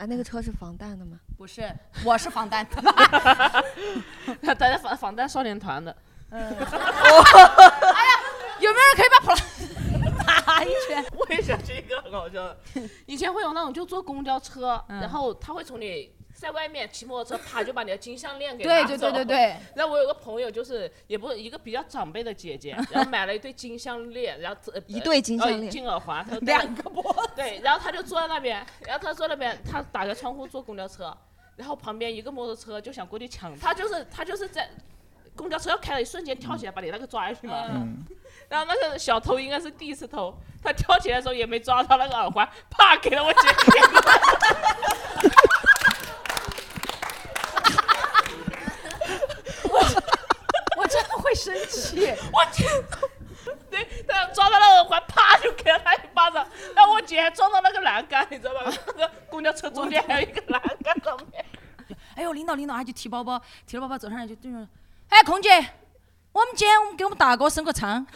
[0.00, 1.20] 啊，那个车是防弹的吗？
[1.36, 1.70] 不是，
[2.06, 2.82] 我是防弹的。
[4.42, 5.94] 他在防防弹少年团的。
[6.30, 6.40] 嗯。
[6.48, 6.62] 哎呀，
[8.60, 9.28] 有没有人可以把普
[10.26, 11.04] 拉打一圈？
[11.12, 12.58] 我也想起一个很好笑的，
[13.04, 16.10] 以前会有那种就坐公交车，然后他会从你。
[16.40, 18.88] 在外面骑摩托车，啪就把你的金项链给拿走。
[18.88, 19.56] 对对对对对。
[19.74, 27.14] 然后我有个朋友，就是也不是一个比较长辈的姐姐，然后买了一对金项链，然后一对金项链，金耳环，两个脖。
[27.36, 31.14] 对，然后他就坐在那边，然后他坐那边，他打开窗户坐公交车，
[31.56, 34.66] 然后旁边一个摩托车就想过去抢他，就是他就是在
[35.36, 37.66] 公交车要开的一瞬间跳起来把你那个抓下去嘛。
[37.68, 38.02] 嗯。
[38.48, 43.80] 然后那个小偷应该是第一次偷，他跳起来的时候也没抓到那个耳环，啪给了我姐姐。
[51.22, 52.68] 会生气，我天！
[53.70, 56.46] 对，他抓到那个耳环，啪就给了他一巴掌。
[56.74, 58.72] 然后我姐还撞到那个栏杆，你知道吧？
[58.88, 61.44] 那个公交车中间还有一个栏杆上面。
[62.16, 64.58] 哎呦，领导领导，他就提包包，提了包包走上来就对着，
[65.08, 65.50] 哎，空姐，
[66.32, 68.06] 我们今天我们给我们大哥升个舱。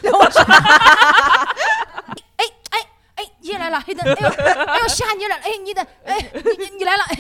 [2.37, 2.79] 哎哎
[3.17, 4.05] 哎，你也来了，黑灯。
[4.07, 4.29] 哎呦
[4.65, 7.17] 哎呦，下你来了，哎你的，哎你你来了，哎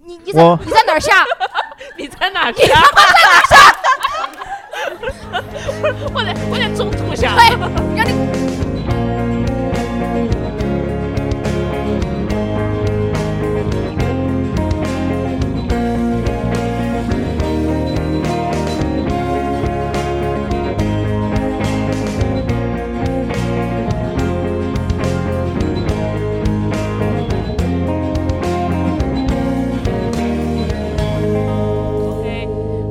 [0.00, 1.24] 你你在你在哪儿下？
[1.96, 2.58] 你在哪下？
[2.58, 3.76] 你他妈在哪儿下？
[6.14, 7.36] 我在我在中途下。
[7.96, 8.39] 让你。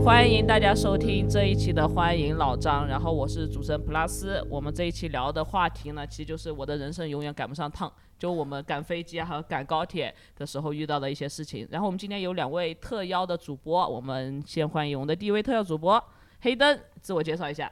[0.10, 4.44] 欢迎大家收听这一期的《欢迎老张》，然后我是主持人普拉斯。
[4.50, 11.68] 我们这一期聊的话题呢，其实就是我的人生永远赶不上趟，就我们赶飞机啊，还有赶高铁的时候遇到的一些事情。
[11.70, 16.04] 然后我们今天有两位特邀的主播，我们先欢迎我们的第一位特邀主播
[16.42, 17.72] 黑灯，自我介绍一下。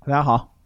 [0.00, 0.56] 大家好。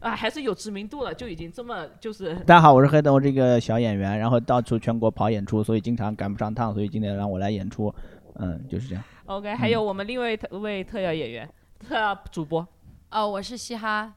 [0.00, 2.34] 啊，还是有知名度了，就已经这么就是。
[2.40, 7.94] 大家好，我是黑灯，我是一个小演员，然后到处全国跑演出，所以经常赶不上趟，所以今天让我来演出。
[8.34, 9.04] 嗯，就是这样。
[9.26, 12.66] OK，还有我们另外一位特邀演员、特邀主播。
[13.10, 14.12] 哦，我是嘻哈。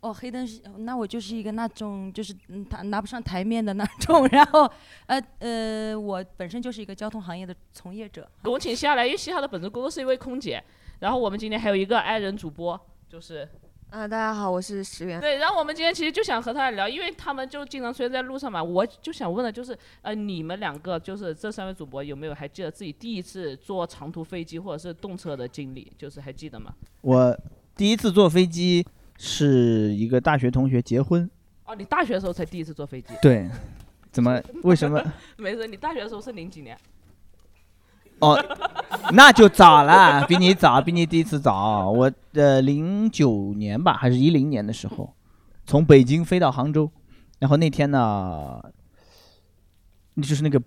[0.00, 4.26] 哦，黑灯是，那我就是一个那种就是嗯，他拿不上台面的那种。
[4.28, 4.68] 然后，
[5.06, 8.28] 呃呃，我本身就是一个交通行业的从业者。
[8.44, 10.62] 我们请嘻哈来，因为嘻哈的本职工作是一位空姐。
[10.98, 12.78] 然后我们今天还有一个爱人主播，
[13.08, 13.48] 就是。
[13.92, 15.20] 啊，大家好，我是石原。
[15.20, 18.64] 对，然后我们今天其实就想和他聊，因为他们就经常出现在路上嘛。
[18.64, 25.92] 我就想问的就是，呃，你们两个就是这三位主播有没有还记得自己第一次坐长途飞机或者是动车的经历？
[25.98, 26.72] 就是还记得吗？
[27.02, 27.38] 我
[27.76, 28.82] 第一次坐飞机
[29.18, 31.30] 是一个大学同学结婚。
[31.66, 33.12] 哦，你大学的时候才第一次坐飞机？
[33.20, 33.46] 对。
[34.10, 34.42] 怎么？
[34.62, 35.02] 为什么？
[35.36, 36.76] 没事，你大学的时候是零几年？
[38.22, 38.38] 哦，
[39.12, 41.90] 那就早了， 比你早，比你第一次早。
[41.90, 45.12] 我的零九年吧，还是一零年的时候，
[45.66, 46.88] 从北京飞到杭州，
[47.40, 48.62] 然后那天呢，
[50.16, 50.62] 就是那个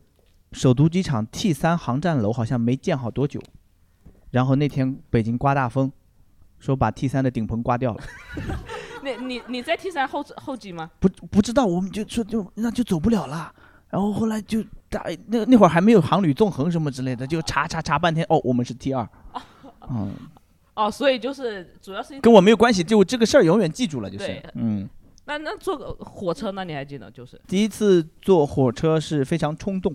[0.51, 3.41] 首都机场 T 三航站楼好像没建好多久，
[4.31, 5.89] 然后那天北京刮大风，
[6.59, 8.03] 说把 T 三的顶棚刮掉了。
[9.01, 10.91] 你你你在 T 三后后几吗？
[10.99, 13.53] 不不知道，我们就说就那就走不了了。
[13.89, 14.61] 然后后来就
[14.95, 19.06] 打那那会儿还没有航旅纵横什么之类的，就查查查半天，哦，我们是 T 二，
[19.91, 20.13] 嗯，
[20.73, 24.88] 哦，所以就是主要是跟我没有关系，就这个事儿永远记住了，就是，嗯。
[25.25, 27.11] 那那坐个火车，那你还记得？
[27.11, 29.94] 就是第一次坐火车是非常冲动，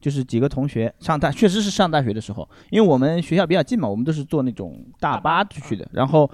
[0.00, 5.88] 就是几个同学上大，确实是上大学的时候，因为我们学校比较近嘛，我们都是坐那种大巴出去的。
[5.92, 6.30] 然后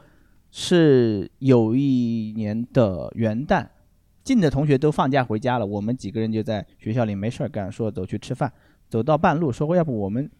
[0.50, 3.66] 是有一年的元旦。
[4.30, 8.52] 近的同学都放假回家了，我们几个人就在学校里没事儿干，说走去吃饭。
[8.88, 10.30] 走到半路，说要不我们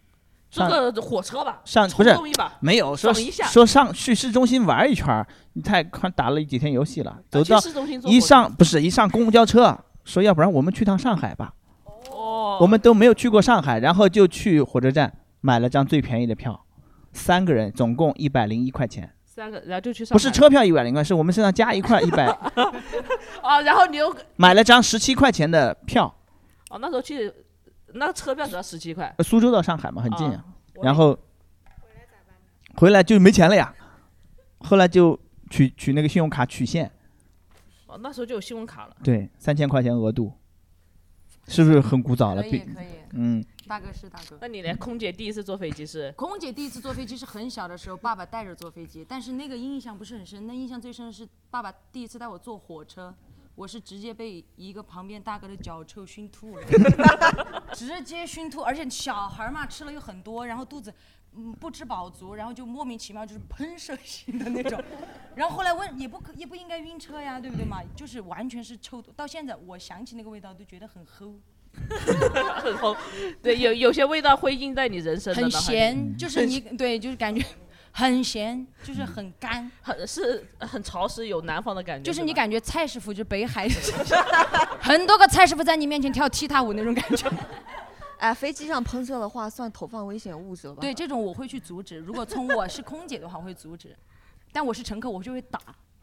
[0.49, 2.17] 坐个火车吧，上不是
[2.61, 7.59] 没有说说上去市中心玩一圈你太快打了几天游戏了，走到
[8.05, 11.53] 一上不是一上公交车，说要不然我们去趟上海吧。
[12.13, 16.65] 哦，我们都没有去过上海，然后就去火车站买了张最便宜的票，
[17.13, 19.13] 三个人总共一百零一块钱。
[19.41, 20.15] 三个，然后就去上。
[20.15, 22.27] 不是车票一百零块，是我们身上加一块一百。
[23.43, 26.15] 哦，然后你又买了张十七块钱的票。
[26.69, 27.33] 哦，那时候去，
[27.95, 29.15] 那个车票只要十七块。
[29.21, 30.45] 苏州到上海嘛，很近啊。
[30.83, 31.19] 然后
[32.75, 33.75] 回来就没钱了呀。
[34.59, 36.91] 后来就取取那个信用卡取现。
[37.87, 38.97] 哦，那时候就有信用卡了。
[39.03, 40.31] 对，三千块钱额度，
[41.51, 42.43] 是不是很古早了？
[42.43, 42.87] 可以，可以。
[43.13, 43.45] 嗯。
[43.67, 44.75] 大哥是大哥，那你呢？
[44.77, 46.11] 空姐第一次坐飞机是？
[46.13, 50.47] 空姐第一次坐飞机是很小的时候，爸爸带着坐飞机，但是那个印象不是很深。
[50.47, 53.15] 那印象最深的是爸爸第一次带我坐火车，
[53.55, 56.65] 我是直接被一个旁边大哥的脚臭熏吐了，
[57.73, 60.93] 直接熏吐，而且小孩儿嘛吃了又很多，然后肚子
[61.37, 64.83] 嗯不知饱足，然后就莫名其妙就是喷射型的那种，
[65.37, 67.81] 然后后来问也不可也不应该晕车呀，对不对嘛？
[67.95, 71.35] 就是完全是臭，到现在我想起那个味道都觉得很齁，
[72.61, 72.97] 很齁，
[73.41, 77.45] 对，有有些味道会印在你人生的很脑海里，咸，就是你对，就是感觉
[77.93, 79.71] 很咸，就是很干。
[79.83, 83.69] 很是很潮湿，有南方的感觉，就是你吧感觉蔡师傅就是北海，
[84.83, 87.31] 很多个蔡师傅在你面前跳踢踏舞那种感觉。
[88.21, 90.81] 哎，飞机上喷射的话，算投放危险物质了吧？
[90.83, 91.97] 对，这种我会去阻止。
[91.99, 93.89] 如果从我是空姐的话，我会阻止；
[94.53, 95.59] 但我是乘客，我就会打。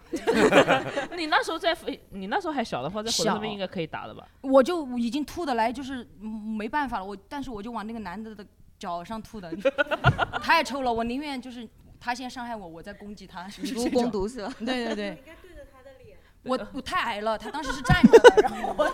[1.16, 4.28] 你那时候在飞，你那时候还小的话，在火车上面应该可以打的吧？
[4.42, 6.28] 我就已经吐的来，就是嗯
[6.58, 7.06] 没办法了。
[7.06, 8.46] 我但是我就往那个男的的
[8.80, 9.54] 脚上吐的，
[10.42, 10.92] 太臭了。
[10.92, 11.68] 我宁愿就是
[12.00, 13.90] 他先伤害我，我再攻击他，是不是？
[13.92, 14.52] 攻毒是吧？
[14.60, 15.24] 对对对。
[16.44, 18.90] 我我太矮了，他当时是站着的，然后我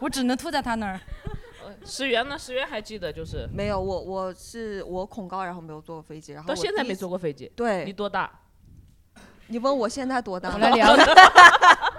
[0.00, 0.98] 我只能吐在他那儿。
[1.84, 2.38] 石原呢？
[2.38, 7.50] 石原还记得就是没有，我我是我恐高，然后没有坐过飞机，然后我到现在没第一次坐过飞机。
[7.56, 8.30] 对你，多大？
[9.48, 10.52] 你问我现在多大？
[10.52, 10.96] 我来 疗，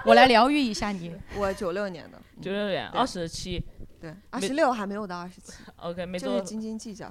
[0.06, 1.16] 我来疗愈一下你。
[1.36, 3.64] 我九六年的，九六年，对二十七。
[4.00, 6.44] 对，二十六还没有到二十七， OK，没坐这是。
[6.44, 7.10] 斤斤计较。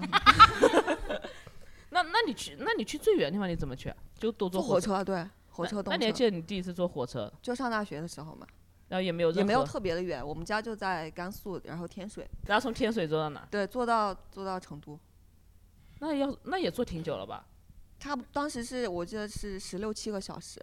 [1.91, 3.97] 那那你去，那你去最远的地方你怎么去啊？
[4.19, 4.99] 就都坐火坐火。
[4.99, 8.47] 车，对，火车那你还记得你第一次坐火车，就上大学的时候嘛，
[8.95, 13.45] 然后也没有任何也没有特别的远，我们家就在甘肃，然后天水，然后从天水坐到哪？
[13.51, 14.97] 对，坐到坐到成都，
[15.99, 17.45] 那要那也坐挺久了吧？
[17.99, 20.61] 差不当时是我记得是十六七个小时，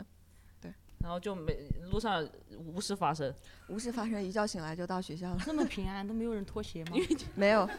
[0.61, 1.57] 对然后就没
[1.91, 2.25] 路上
[2.57, 3.33] 无事发生。
[3.67, 6.91] 无事发生，一觉醒来就到学校了，这么平安都没有人脱鞋吗？
[7.35, 7.69] 没有，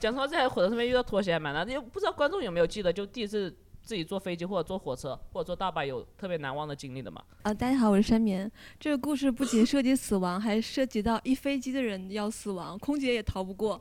[0.00, 7.22] 讲实话，在火车上面遇到拖鞋还蛮难的，又不知道观众有没有记得，就第一次自己坐飞机或者坐火车或者坐大巴有特别难忘的经历的吗？
[7.42, 8.50] 啊，大家好，我是山棉。
[8.80, 13.80] 这个故事不仅涉及死亡，还涉及到一飞机的人要死亡，空姐也逃不过。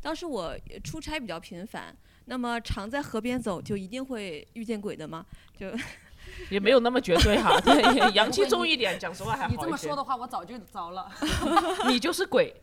[0.00, 1.92] 当时我出差比较频繁，
[2.26, 5.26] 那么常在河边走，就一定会遇见鬼的嘛。
[5.58, 5.66] 就
[6.48, 9.96] 也没有那么绝对哈， 对，阳气重一点，讲实话还你好一些这么说。
[9.96, 11.10] 的话，我早就着了。
[11.88, 12.54] 你就是鬼，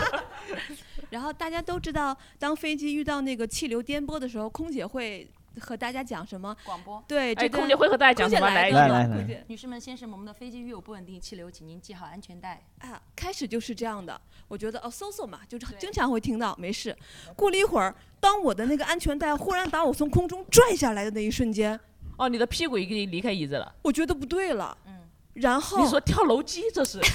[1.08, 5.26] 然后大家都知道，当飞机遇到那个气流颠簸的时候，空姐会
[5.58, 6.56] 和大家讲什么？
[6.64, 8.48] 广播，对，这空姐会和大家讲什么？
[8.48, 9.06] 来来
[9.46, 12.62] 女士们、先生们，我们的飞机遇有不稳定气流，请您系好安全带。
[12.78, 14.20] 啊，开始就是这样的。
[14.48, 16.96] 我觉得哦，嗖嗖嘛，就是经常会听到，没事。
[17.36, 21.78] 过了一会儿，当我的那个安全带忽然把我从空中拽下来的那一瞬间，
[22.16, 23.74] 哦，你的屁股已经离开椅子了。
[23.82, 24.76] 我觉得不对了。
[24.86, 24.94] 嗯
[25.34, 26.98] 然后你说跳楼机这是？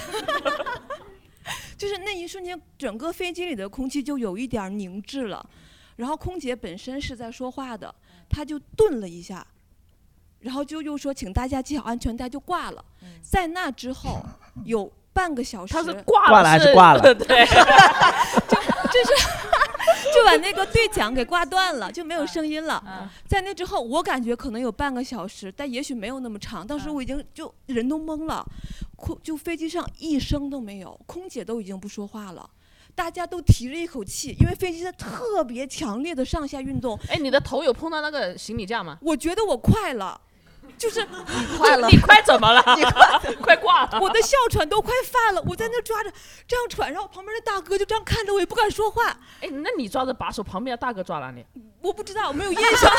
[1.78, 5.46] 就是那一瞬间，整个飞机里的空气就有一点凝滞了。
[5.98, 7.94] 然后空姐本身是在说话的，
[8.34, 9.46] 她就顿了一下，
[10.40, 12.84] 然后就又说：“请大家系好安全带。”就挂了。
[13.04, 14.20] 嗯在那之后
[14.66, 17.46] 有半个小时，他是挂挂了还是挂了对，
[18.50, 19.28] 就就是。
[20.14, 22.82] 就把那个对讲给挂断了，就没有声音了。
[22.86, 26.66] 嗯，在那之后，我感觉可能有半个小时，但也许没有那么长。
[26.66, 28.46] 当时嗯我已经就人都懵了，
[28.96, 32.48] 空就飞机上一声都没有，空姐都已经不说话了。
[32.96, 38.98] 大家都提着一口气，因为飞机在特别强烈的上下运动，哎，你的头有碰到那个行李架吗？
[39.02, 40.20] 我觉得我快了，
[40.78, 42.64] 就是你快了你，快怎么了？
[42.78, 44.00] 你快 快挂了！
[44.00, 46.12] 我的哮喘都快犯了，我在那抓着
[46.48, 49.10] 这样喘，然后旁边的大哥就这样看着我，也不敢说话。
[49.42, 51.46] 哎，那你抓着把手，旁边的大哥抓哪里？
[51.82, 52.92] 我不知道，没有印象，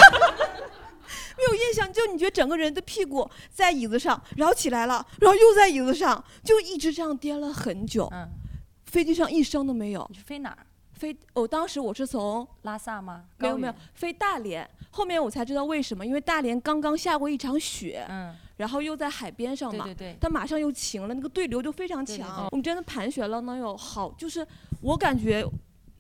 [1.39, 1.91] 没有印象。
[1.93, 8.09] 就你觉得整个人的屁股在椅子上，然后起来了，然后又在椅子上，就一直这样颠了很久。
[8.13, 8.29] 嗯，
[8.95, 10.07] 飞机上一声都没有。
[10.09, 10.59] 你是飞哪儿？
[10.93, 13.25] 飞，哦，当时我是从拉萨吗？
[13.39, 13.75] 没有没有。
[13.93, 20.13] 飞大连，后面我才知道为什么，因为大连刚刚下过一场雪，嗯，然后又在海边上嘛对对。
[20.13, 20.19] 对。
[20.21, 22.19] 它马上又晴了，那个对流就非常强。
[22.19, 24.47] 对对对我们真的盘旋了能有好，就是
[24.81, 25.45] 我感觉，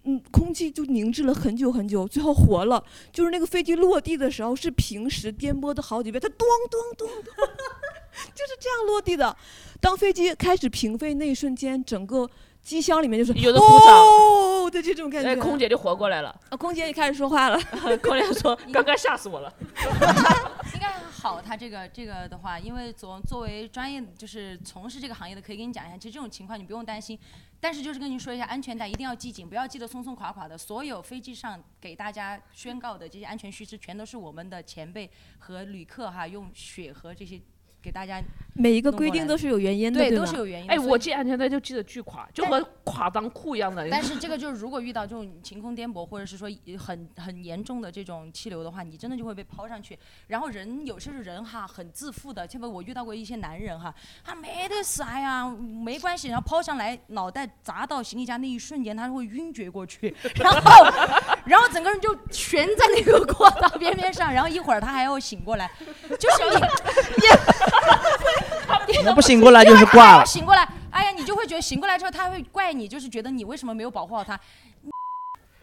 [0.04, 2.80] 嗯，空气就凝滞了很久很久，最后活了。
[3.12, 7.24] 就是那个飞机落地的时候是平时颠簸的好几倍，它咚咚咚咚，
[8.32, 9.36] 就是这样落地的。
[9.80, 12.30] 当飞机开始平飞那一瞬间，整个
[12.64, 15.28] 机箱里面就是有的鼓掌哦的这种感觉。
[15.28, 16.34] 哎，空姐就活过来了。
[16.48, 17.60] 啊，空姐也开始说话了。
[18.02, 19.52] 空姐说：“刚刚吓死我了。
[20.74, 27.18] 应该好，他这个这个的话，因为作作为专业就是从事这个行业的，可以跟你讲一下，其实这种情况你不用担心。
[27.60, 30.56] 但是就是跟您说一下，安全带一定要系紧，不要系得松松垮垮的。
[30.56, 37.40] 所有飞机上给大家宣告的这些安全须知，全都是我们的前辈和旅客哈用血和这些
[37.84, 38.22] 给大家
[38.54, 40.72] 每一个规定都是有原因的，对对都是有原因的。
[40.72, 43.86] 哎，我系安全带就系得巨垮，就和垮裆裤一样的。
[43.90, 46.48] 但是这个就是，如果遇到这种晴空颠簸，或者是说
[46.78, 49.98] 很很严重的这种气流的话，你真的就会被抛上去。
[50.28, 60.84] 然后人有些是人哈，很自负的，特别我遇到过一些男人哈，他没得事，哎呀，没关系，然后抛上来，脑袋砸到行李架那一瞬间，他会晕厥过去，然后
[61.44, 65.68] 然后整个人就悬在那个 过道边边上，然后一会儿他还要醒过来，
[66.08, 66.64] 就是你
[69.04, 70.26] 那不醒过来就是挂他了。
[70.26, 74.38] 醒过来，哎呀，你就会觉得醒过来之后，他会怪你，就是觉得你为什么没有保护好他。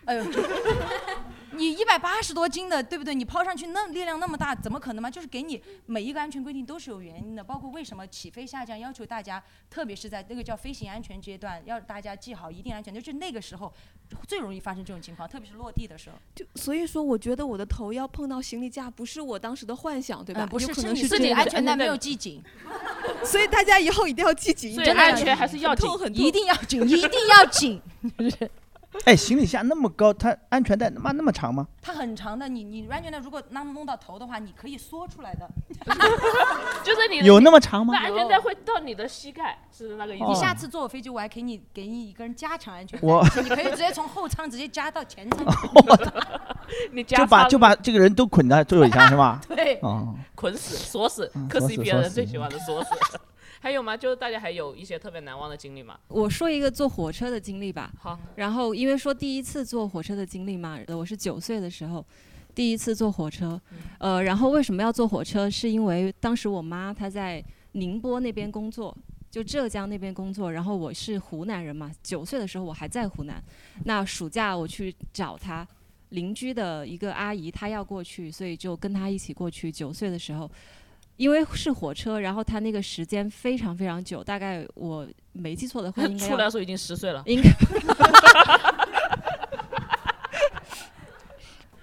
[0.06, 0.24] 哎呦，
[1.54, 3.14] 你一百八十多斤的，对不对？
[3.14, 5.10] 你抛上去那力量那么大，怎么可能嘛？
[5.10, 13.72] 就是给你每一个安全规定都是有原因的，包括为什么起飞下降要求大家，特别是在那个叫飞行安全阶段，要大家系好一定安全，就是那个时候
[14.28, 16.16] 最容易发生这种情况，特别是落地的时候。
[16.34, 20.46] 就所以说，我觉得我的头要碰到行李架，不是我当时的幻想，对吧？
[20.46, 22.42] 嗯，不是，有可能你自己是真的安全带没有系紧，
[23.26, 25.98] 所以大家以后一定要系紧，所以真的安全还是要紧很。
[25.98, 27.82] 痛很痛一定要紧，一定要紧。
[29.06, 31.66] 哎，行李箱那么高，它安全带他妈那么长吗？
[31.82, 35.50] 它很长的，你你安全带如果弄弄到头的话，你可以缩出来的。
[36.84, 38.08] 就是你的有那么长吗那？
[38.08, 40.26] 安全带会到你的膝盖，是那个意思。
[40.26, 45.46] 你下次坐我飞机，我还给你给你一根加强安全带，我你可以直接从后舱直接加到前舱。
[46.92, 49.40] 你加就把就把这个人都捆在座椅上是吧？
[49.48, 52.90] 对，哦，捆死、锁死嗯，磕锁死死人最喜欢的锁死。
[53.62, 53.96] 还有吗？
[53.96, 56.00] 就是大家还有一些特别难忘的经历吗？
[56.08, 57.94] 我说一个坐火车的经历吧。
[58.00, 62.04] 好，然后因为说第一次坐火车的经历嘛，呃我是九岁的时候
[62.56, 63.62] 第一次坐火车，
[64.00, 65.48] 呃，然后为什么要坐火车？
[65.48, 67.42] 是因为当时我妈她在
[67.74, 68.98] 宁波那边工作。
[69.30, 73.42] 就浙江那边工作，然后我是湖南人嘛，九岁的时候我还在湖南，
[73.86, 75.66] 那暑假我去找她，
[76.10, 79.72] 邻居的一个阿姨她要过去，所以就跟她一起过去。
[79.72, 80.52] 九岁的时候，
[81.18, 87.22] 因为是火车，然后它那个时间非常非常久，大概我没记错的话，应该出来的时候已经十岁了。
[87.28, 87.50] 应该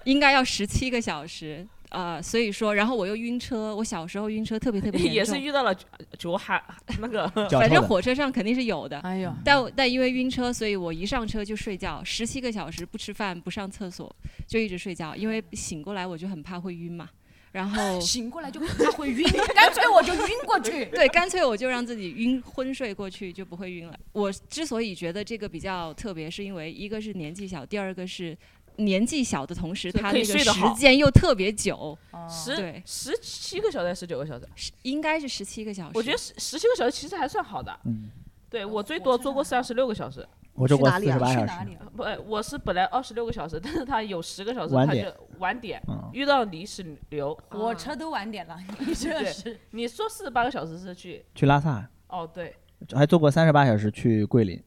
[0.05, 1.65] 应该要十七个小时。
[1.91, 5.75] 呃，所以说，然后我又晕车，我小时候晕车特别特别严重，也是遇到了
[6.19, 6.63] 酒海
[6.99, 8.99] 那个 反正火车上肯定是有的。
[8.99, 15.15] 哎呦，但但因为晕车，所以我一上车就睡觉，十七个小时不吃饭不上厕所，就一直睡觉。
[15.15, 17.09] 因为醒过来我就很怕会晕嘛，
[17.51, 19.23] 然后 醒过来就怕会晕，
[19.55, 20.85] 干脆我就晕过去。
[20.93, 23.97] 对，干脆我就让自己晕昏睡过去，就不会晕了。
[24.11, 28.37] 我之所以觉得这个比较特别，是因为一个是年纪小，第二个是
[28.77, 31.97] 年纪小的同时，他那个时间又特别久，
[32.29, 34.71] 十对十七个小时还是十九个小时？
[34.83, 35.91] 应该是十七个小时。
[35.95, 37.77] 我觉得十十七个小时其实还算好的。
[37.85, 38.09] 嗯，
[38.49, 40.25] 对我最多做过三十六个小时，
[40.59, 41.47] 我坐过去哪里啊四十八小时。
[41.47, 41.77] 去哪里？
[41.95, 47.37] 不，呃我是本来二十六个小时，但是他有十个小时他晚点就晚点，嗯，遇到泥石流。
[47.49, 51.25] 火车都晚点了，你这对是你说四十八个小时是去？
[51.33, 52.55] 去拉萨哦，对，
[52.93, 54.61] 还坐过三十八小时去桂林，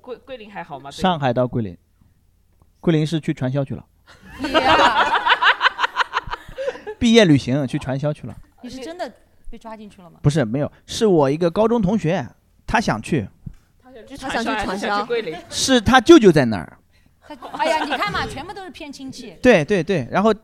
[0.00, 0.90] 桂桂林还好吗？
[0.90, 1.76] 对上海到桂林，
[2.80, 3.84] 桂林是去传销去了，
[4.40, 5.04] 你呀，
[6.98, 8.36] 毕业旅行去传销去了。
[8.62, 9.10] 你是真的
[9.48, 10.20] 被抓进去了吗？
[10.22, 12.26] 不是没有，是我一个高中同学，
[12.66, 13.28] 他想去，
[14.18, 15.06] 他想去传销。
[15.50, 16.76] 是他舅舅在那儿。
[17.20, 19.36] 他哎呀，你看嘛，全部都是骗亲戚。
[19.40, 20.34] 对对对，然后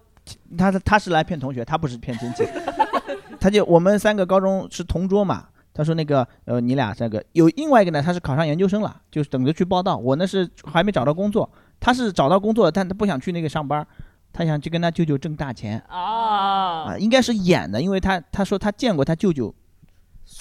[0.57, 2.47] 他他是来骗同学，他不是骗亲戚。
[3.41, 9.97] 他就我们三个高中是同桌嘛，他说那个呃你俩这个有另外一个呢，他是考上研究生了，就是等着去报道。
[9.97, 13.87] 我呢是还没找到工作，他是找到工作，但他不想去那个上班，
[14.33, 19.55] 他想去跟他舅舅挣大钱啊，啊，应该是演的，因为他他说他见过他舅舅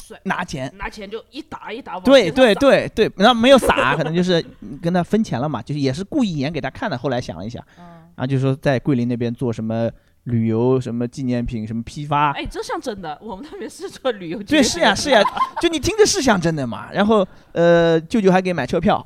[0.03, 0.71] 帅，拿钱。
[0.77, 4.43] 拿钱就一打一打往对对对对，然后没有撒，可能就是
[4.81, 6.97] 跟他分钱了嘛，就是也是故意演给他看的。
[6.97, 7.83] 后来想了一下，嗯，
[8.15, 9.89] 然后就说在桂林那边做什么
[10.25, 14.41] 旅游、什么纪念品、什么批发，哎，这像真的，我们那边是做旅游。
[14.43, 15.21] 对，是呀是呀，
[15.61, 16.91] 就你听着是像真的嘛。
[16.91, 19.05] 然后呃，舅舅还给买车票，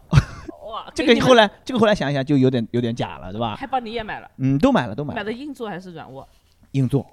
[0.71, 3.55] 哇， 这个后来这个后来想一想就有点有点假了，对吧？
[3.55, 6.27] 还帮你也买了，嗯，都买了都买了，买的硬座还是软卧？
[6.71, 7.05] 硬座，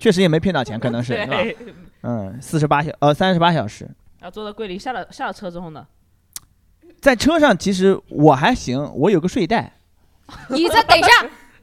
[0.00, 1.60] 确实也没骗到钱，可能是， 对吧？
[2.00, 3.84] 对，嗯，四十八小呃三十八小时，
[4.20, 5.86] 然后坐到桂林，下了下了车之后呢，
[7.00, 9.78] 在车上其实我还行，我有个睡袋，
[10.50, 11.10] 你在等一下，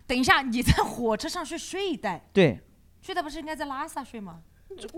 [0.08, 2.60] 等一下，你在火车上睡睡袋，对，
[3.02, 4.40] 睡袋不是应该在拉萨睡吗？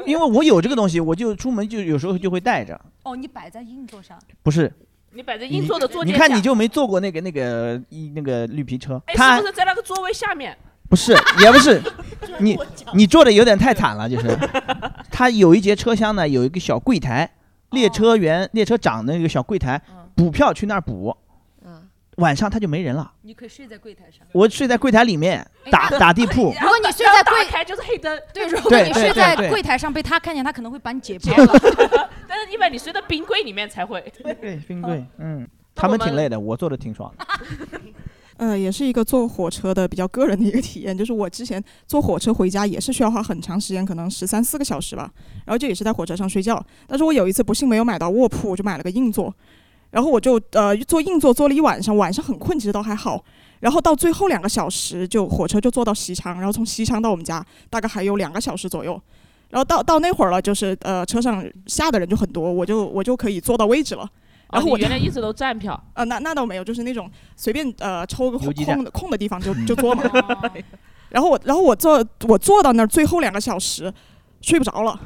[0.06, 4.74] 因为我有这个东西，我就出门就有时候就会带着，哦，你摆在硬座上，不是。
[5.12, 6.28] 你摆在硬座的坐你垫下。
[6.28, 10.56] 看你就没坐过那个那个一那个绿皮车，哎，它是不是在那个座位下面？
[10.90, 11.82] 不是 也不是，
[12.40, 12.58] 你
[12.94, 14.38] 你坐的有点太惨了，就是。
[15.12, 17.30] 他有一节车厢呢有一个小柜台，
[17.72, 20.08] 列车员列车长的那个小柜台嗯。
[20.16, 21.16] 补票去那儿补，
[21.64, 23.12] 嗯，晚上他就没人了。
[23.22, 24.26] 你可以睡在柜台上。
[24.32, 29.48] 我睡在柜台里面打打地铺，如果你睡在柜，台就是黑灯，对，如果对你睡在对对。
[29.48, 31.46] 对柜台上被他看见，他可能会把你解解剖。
[31.46, 32.10] 了。
[32.28, 34.04] 但是一般你睡在冰柜里面才会。
[34.24, 37.14] 对，冰柜，嗯，他们挺累的，我坐的挺爽。
[38.38, 45.12] 呃，也是一个坐火车的比较个人的一个体验，就是我之前坐火车回家也是需要花很长时间，可能十三四个小时吧，
[45.46, 46.64] 然后就也是在火车上睡觉。
[46.88, 49.34] 但是我有一次不幸没有买到卧铺，我就买了个硬座，
[49.90, 53.24] 然后我就呃坐硬座坐了一晚上，晚上很困，其实倒还好。
[53.60, 59.02] 然后到最后两个小时，就火车就坐到西昌，然后从西昌到我们家大概还有两个小时左右。
[59.50, 64.08] 然后到到那会儿了，就是呃车上下的人就很多，我就我就可以坐到位置了。
[64.52, 70.04] 然后哦我原来一直都站票，啊，那那倒没有，就是那种随便呃抽个空的空的地方就嗯就坐嘛。
[71.10, 73.94] 然后我然后我坐我坐到那儿最后两个小时
[74.42, 75.00] 睡不着了，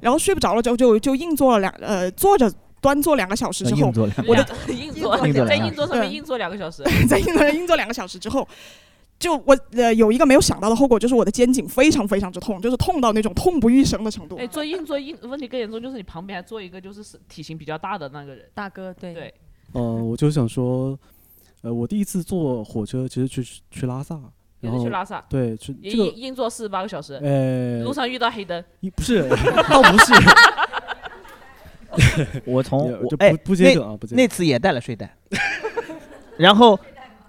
[0.00, 3.92] 然后睡不着了之后就就硬坐了两呃坐着端坐两个小时之后
[4.26, 8.46] 我的 硬座 硬座两个在硬座上面硬坐两个小时，在硬座硬坐两个小时之后。
[9.18, 14.36] 就我呃有一个没有想到的后果，就是我的肩颈非常非常之痛，就是痛到那种痛不欲生的程度。
[14.36, 19.34] 哎，坐硬座硬问题更严重，就是你旁边还坐一个就是体型比较大的那个人，大哥，对对，
[19.74, 20.96] 嗯，我就想说，
[21.62, 24.14] 呃，我第一次坐火车其实去去拉萨，
[24.60, 28.62] 也然后是去拉萨，对，去也这个硬硬座四十八个小时，呃，路上遇到黑灯，
[28.94, 29.28] 不是，
[29.68, 30.12] 倒不是，
[32.46, 34.14] 我从我哎不不接梗啊，不接。
[34.14, 35.16] 那次也带了睡袋，
[36.36, 36.78] 然后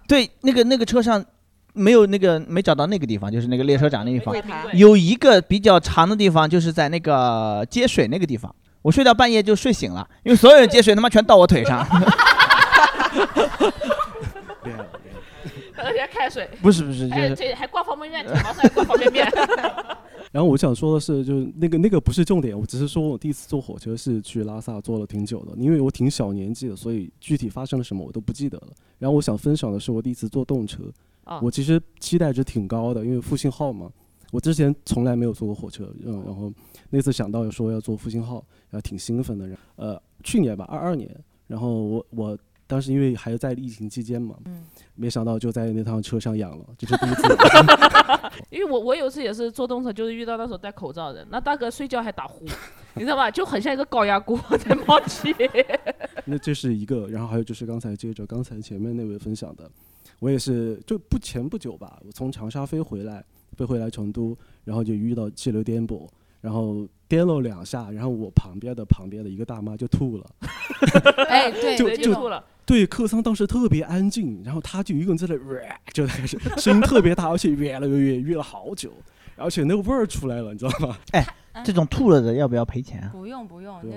[0.07, 1.25] 对那个那个车上
[1.73, 4.35] 没有那个没找到那个地方，就是那个列车长那地方
[4.73, 8.53] 有一个比较长的地方，就是在那个接水那个地方。
[8.81, 11.85] 我睡到半夜就睡醒了，因为所有人接水他妈全到我腿上。
[14.63, 14.85] 对啊
[15.81, 19.25] 而且还开水，不是不是，就哎，是这还挂方便面，腿毛上还挂方便面，
[20.31, 28.67] 然后我想说的是，就是那个那个不是重点，我只是说我第一次坐火车是去拉萨，坐了挺久的，因为我挺小年纪的，所以具体发生了什么我都不记得了。
[28.97, 30.83] 然后我想分享的是我第一次坐动车，
[31.29, 33.89] 啊我其实期待值挺高的，因为复兴号嘛，
[34.31, 36.51] 我之前从来没有坐过火车，嗯，然后
[36.89, 39.47] 那次想到说要坐复兴号，然后挺兴奋的。
[39.47, 41.09] 然后呃，去年吧，二二年，
[41.47, 44.63] 然后我我当时因为还在疫情期间嘛，嗯
[44.95, 47.21] 没想到就在那趟车上养了，就是第一次。
[48.49, 52.43] 因为我我有一次也是坐动车，就是遇到那时候戴口罩的人，那大哥睡觉还打呼，
[52.95, 53.29] 你知道吧？
[53.29, 55.33] 就很像一个高压锅在冒气。
[56.25, 59.69] 那这是一个，然后还有就是刚才接着刚才前面那位分享的，
[60.19, 63.23] 我也是就不前不久吧，我从长沙飞回来，
[63.57, 66.07] 飞回来成都，然后就遇到气流颠簸，
[66.41, 70.25] 然后颠了两下，然后我旁边的旁边的一个大妈就吐了，
[71.27, 78.91] 哎，对，就吐了，对，客舱当时特别安静，然后他就一个人在那，就开始声音特别大，而且越来越越越了好久，
[79.39, 80.97] 而且那个味儿出来了，你知道吗？
[81.13, 81.25] 哎
[81.65, 83.09] 这种吐了的要不要赔钱啊？
[83.11, 83.87] 不用不用，不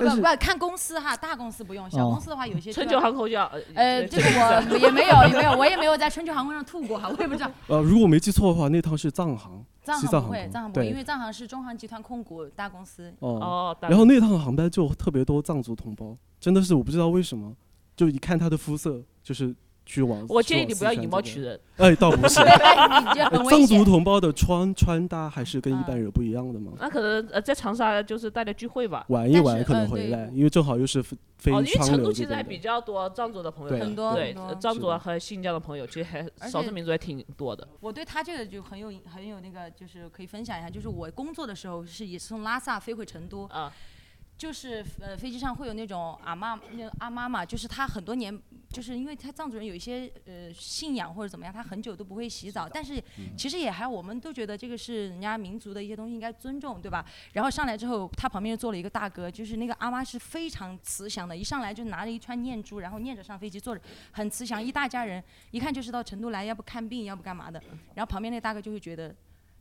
[0.00, 3.44] 不不看公司哈，大公司不用，小哦公司的话有些春秋航空就要
[3.74, 4.24] 呃，这个
[4.72, 7.50] 我也没有也没有，我也没有在春秋航空上吐过哈，我也不知道。
[7.68, 13.14] 呃，如果没记错的话，那趟是藏航，藏西航不会，藏航空藏航不会，对因为藏航是中航集团控股大公司。
[13.20, 13.38] 哦。
[13.38, 17.54] 哦，然后那趟航班就特别多藏族同胞，真的是我不知道为什么，
[17.94, 19.54] 就一看他的肤色就是
[19.86, 20.26] 去往。
[20.28, 22.40] 我建议你不要以貌取人， 哎，倒不是，
[23.48, 23.84] 藏族。
[23.86, 26.72] 同胞的穿穿搭还是跟一般人不一样的嘛。
[26.80, 29.06] 那可能呃在长沙就是大家聚会吧。
[29.08, 37.66] 玩一玩可能回来，因为正好又是飞飞哦，因为成都其实还比较多藏族的朋友，很多对藏族和新疆的朋友，其实还少数民族还挺多的。
[37.80, 43.72] 我对他这个就很有很有那个，就是可以分享一下，就是我工作的时候是也是从拉萨飞回成都，啊，
[44.36, 53.02] 就是呃飞机上会有那种阿妈那阿妈嘛，就是她很多年，就是因为她藏族人有一些呃信仰或者怎么样，她很久都不会洗澡，但是
[53.34, 57.02] 其实也还我们都觉得这个是人家民族的一些东西应该尊重，对吧？
[57.32, 63.80] 然后上来之后，她旁边坐了一个大哥，就是那个阿妈是非常慈祥的，一上来就拿着一串念珠，然后念着上飞机，坐着
[64.12, 67.58] 很慈祥，一大家人一看就是到成都来，要不看病，要不干嘛的。
[67.94, 69.14] 然后旁边那大哥就会觉得。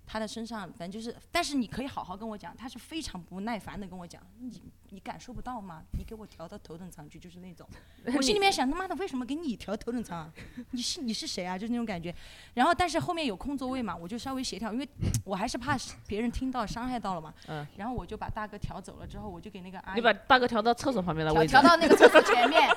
[0.05, 5.81] 他的身上，反正就是，但是你可以好好跟我讲，他是非常不耐烦的跟我讲，你你感受不到吗？
[5.97, 7.67] 你给我调到头等舱去，就是那种。
[8.15, 10.31] 我心里面想，他妈的，为什么给你调头等舱啊？
[10.71, 11.57] 你是你是谁啊？
[11.57, 12.13] 就是那种感觉。
[12.53, 14.87] 然后，但是后面有空座位嘛，我就稍微协调，因为
[15.23, 17.33] 我还是怕别人听到伤害到了嘛。
[17.47, 17.65] 嗯。
[17.77, 22.69] 然后我就把大哥调走了之后，我就给那个阿姨你把大哥调到厕所旁边的位置调调，到那个厕所前面，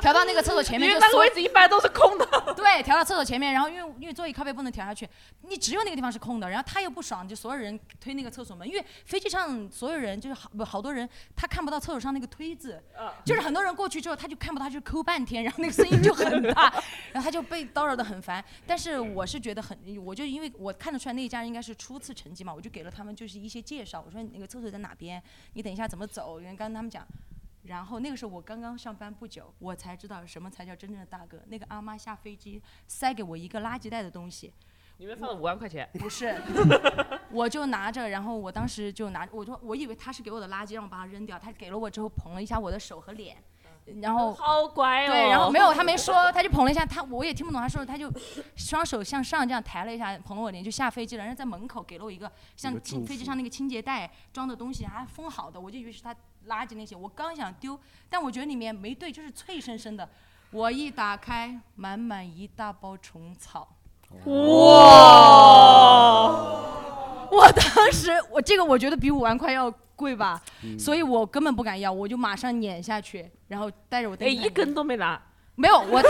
[0.00, 2.26] 调到那个厕所前面因为那个位置一般都是空的。
[2.54, 5.08] 对，调到厕所前面，然后因为因为座椅靠背不能调下去，
[5.42, 12.82] 你只有那个地方是空的，然后他又不爽，就所有人推那个厕所门，因为飞机上所有人就是好不好多人，他看不到厕所上那个推子，
[13.24, 16.72] 就是很多人过去之后他就看不到，他就抠半天，然后那个声音就很大，
[17.12, 18.44] 然后他就被叨扰的很烦。
[18.66, 25.22] 但是我是觉得很，我就因为我看得出来那一家人应该是初次成绩嘛，我就给了他们就是一些介绍，我说你那个厕所在哪边，
[25.54, 27.06] 你等一下怎么走，因为刚刚他们讲。
[27.64, 31.38] 然后那个时候我刚刚上班不久，我才知道什么才叫真正的大哥。
[31.48, 34.54] 那个阿妈下飞机塞给我一个垃圾袋的东西，
[34.98, 36.36] 里面放了五万块钱，不是，
[37.30, 41.38] 我就拿着，然后我当时就拿，我就我以为他是给我的垃圾，让我把它扔掉。
[41.38, 43.36] 他给了我之后捧了一下我的手和脸，
[44.02, 45.06] 然后好乖哦。
[45.06, 48.12] 对，然后没有他没 说，他就捧了一下他，我也听不懂他说，他就
[48.56, 51.22] 双手向上这样抬了一下，捧了我脸就下飞机了。
[51.22, 56.12] 然后在门口给了我一个像清飞机上那个清洁袋装的东西，还封好的，我就以为是他
[56.48, 57.78] 垃圾那些，我刚想丢，
[58.10, 60.08] 但我觉得里面没对，就是脆生生的。
[60.50, 63.76] 我一打开，满满一大包虫草。
[64.24, 64.32] 哇！
[67.30, 70.78] 我当时我这个我觉得比五万块要贵吧，嗯。
[70.78, 75.20] 所以我根本不敢要，我就马上撵下去，然后带着我哎，一根都没拿，
[75.54, 76.08] 没有我他，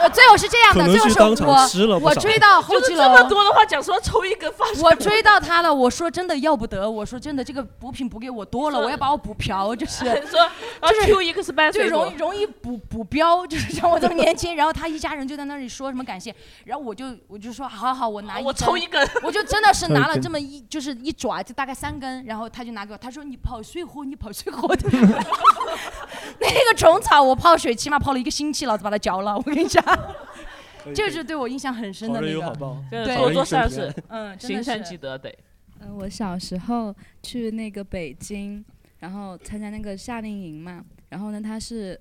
[0.00, 3.22] 呃最后是这样的，可能最后是是当场我吃了不少我追到后就是期这么。
[3.28, 10.40] 多的话，讲说抽一根发我追到他了，我说真的要不得，我说真的这个补品补给我多了，我要把我补瓢，就是 说
[10.80, 16.34] 啊 Q 一个是半就水果容易容易补补标，就是像我这么年轻，然后他一家人就在那里说什么感谢，
[16.64, 24.88] 然后我就我就说好好好，我拿一我根抽一根，我就真的是拿了这么一就是一爪，就大概三根，然后他就拿给我，他说你跑水活，你跑水活的。
[26.40, 29.36] 那个虫草我泡水起码泡了一个星期，老子把它嚼了。
[29.36, 29.84] 我跟你讲，
[30.94, 35.34] 这个是对我印象很深的那个，好报，对就是多做善事，嗯，行善积德得。
[35.80, 38.64] 嗯，我小时候去那个北京，
[38.98, 42.00] 然后参加那个夏令营嘛，然后呢，他是。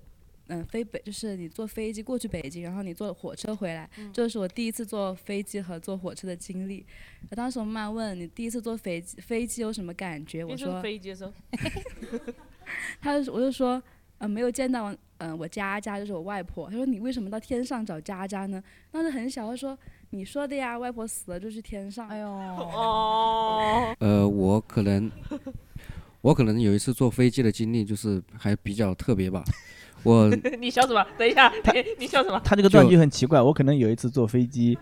[0.49, 6.85] 嗯，飞北就是你坐飞机过去北京，然后你坐火车回来，嗯这是我第一次坐飞机和坐火车的经历。
[7.31, 10.45] 当时我妈问你第一次坐飞机，飞机有什么感觉？
[10.45, 11.33] 我说，飞机的时候，
[13.01, 13.83] 她就我就说，
[14.19, 16.69] 呃，没有见到，嗯、我佳佳就是我外婆。
[16.69, 18.61] 她说你为什么到天上找佳佳呢？
[18.91, 19.77] 当时很小，她说
[20.11, 22.07] 你说的呀，外婆死了就去天上。
[22.07, 25.09] 哎呦，哦， 呃，我可能，
[26.21, 29.43] 我可能有一次坐飞机的经历，就是还比较特别吧。
[30.03, 31.05] 我 你笑什么？
[31.17, 32.39] 等一下，你你笑什么？
[32.43, 34.77] 他这个断句很奇怪，我可能有一次坐飞机，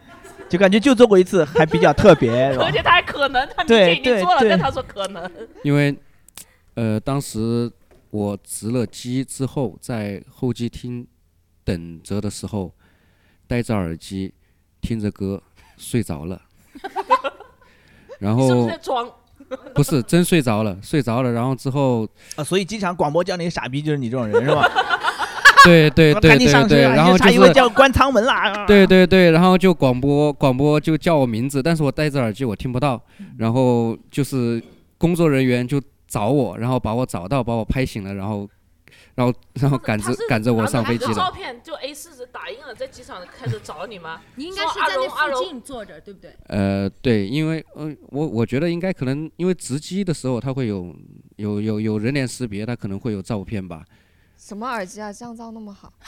[0.50, 2.72] 就感觉就坐过一次，还比较特别， 而？
[2.72, 5.30] 且他还可能，他明对天已经坐了，对对但他说可能。
[5.64, 5.96] 因为，
[6.76, 7.72] 呃，当时
[8.16, 11.06] 我值了机之后，在候机厅
[11.66, 12.74] 等着的时候，
[13.46, 14.34] 戴着耳机
[14.80, 15.44] 听着歌
[15.78, 16.42] 睡着了，
[18.20, 19.12] 然是不是后在装？
[19.76, 24.66] 不是真睡着了，睡着了，然后之后，啊，所以机场广播叫你傻逼，就是你这种人是吧？
[25.66, 28.66] 对对对对对，然后就是叫关舱门啦。
[28.66, 33.00] 对对对，然后就广播广播就叫我名字，但是我戴着耳机我听不到，
[33.38, 34.64] 然后就是
[34.98, 35.82] 工作人员就
[36.16, 38.50] 找我，然后把我找到，把我拍醒了，然后
[39.16, 41.32] 然后然后赶着赶着我上飞机拿着照了。
[41.34, 44.22] 片就 A 四纸打印了，在机场开始找你吗？
[44.36, 46.34] 你应该是在那附近坐着，对不对？
[46.48, 50.96] 呃，对，因为呃我我觉得应该可能因为值机的时候它会有
[51.36, 53.84] 有有有人脸识别，它可能会有照片吧。
[54.38, 55.92] 什么耳机啊，降噪那么好？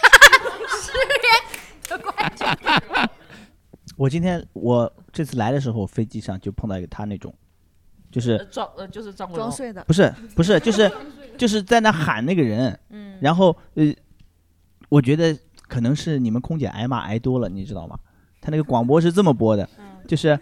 [3.97, 7.33] 我今天我这次来的时候，飞机上就碰到一个他那种，
[8.17, 9.83] 就是呃装呃就是张国荣，装睡的。
[9.83, 10.91] 不是不是就是
[11.37, 13.85] 就是在那喊那个人，嗯，然后呃，
[14.89, 17.97] 我觉得可能是你们空姐挨骂挨多了，你知道吗？
[18.41, 19.69] 他那个广播是这么播的，
[20.07, 20.39] 就是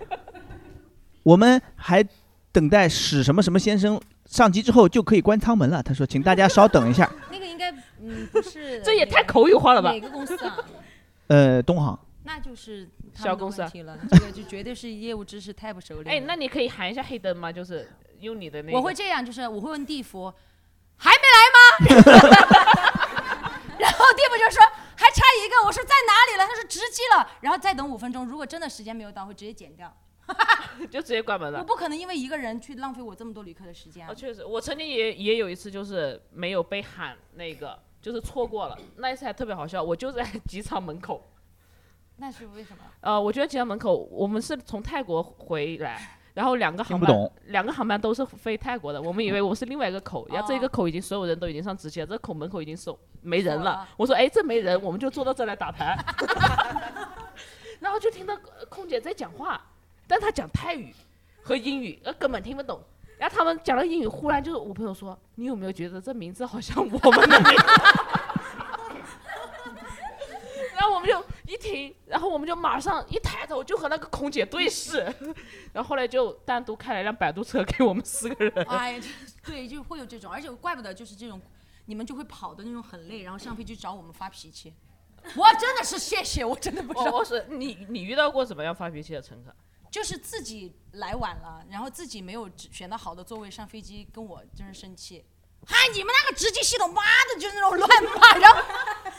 [1.23, 2.03] 我们还
[2.51, 5.83] 等待史什么什么先生上机之后就可以关舱门了。
[5.83, 7.11] 他说，请大家稍等一下。
[7.31, 10.57] 那个应该嗯不是，这也太口语化了吧哪个公司啊？
[11.27, 16.15] 呃，东航，那就是小公司啊问题了，这个就绝对是业务知识太不熟练。
[16.15, 17.51] 哎，那你可以喊一下黑灯吗？
[17.51, 17.88] 就是
[18.19, 18.77] 用你的那个。
[18.77, 20.33] 我会这样，就是我会问地服，
[20.97, 21.59] 还没来吗？
[23.77, 24.61] 然后地服就说
[24.95, 26.47] 还差一个，我说在哪里了？
[26.47, 28.25] 他说值机了，然后再等五分钟。
[28.25, 29.95] 如果真的时间没有到，会直接剪掉。
[30.89, 31.59] 就直接关门了。
[31.59, 34.15] 我不可能因为一个人去浪费我这么多旅客的时间啊哦，。
[34.15, 38.75] 确实，我曾经也也有一次，就是没有被喊那个，就是错过了。
[38.95, 41.23] 那一次还特别好笑，我就在 机场门口。
[42.17, 42.78] 那是为什么？
[43.01, 52.89] 呃，我觉得机场门口，我们是从泰国回来，然后两个航班听不懂，两个航班都是飞泰国的，我们以为我是另外一个口，然后这个哦口已经所有人都已经上直机了，这口门口已经是
[53.21, 53.88] 没人了。
[53.97, 55.97] 我说，哎，这没人，我们就坐到这来打牌。
[57.82, 59.62] 然后就听到呃空姐在讲话，
[60.08, 60.95] 但她讲泰语
[61.43, 62.82] 和英语，呃，根本听不懂。
[63.17, 67.63] 然后他们讲了英语，忽然就是我朋友说：“你有没有觉得这名字好像我们的名字？”
[70.75, 74.99] 然后我们就一停，然后我们就马上一抬头就和那个空姐对视，
[75.73, 78.65] 然后后来就单独开了一辆摆渡车给我们四个人。
[78.67, 78.99] 哎，
[79.43, 81.39] 对，就会有这种，而且怪不得就是这种，
[81.86, 84.73] 你们就会跑的那种很累，然后上飞机找我们发脾气。
[85.36, 89.53] 我真的是谢谢，我真的不知道我我，是你你遇到过怎么样发脾气的乘客？
[89.91, 95.25] 就是自己来晚了，然后自己没有选到好的座位上飞机，跟我真是生气。
[95.67, 97.01] 嗨，你们那个直机系统，妈
[97.34, 98.38] 的，就是那种乱骂。
[98.38, 98.62] 然后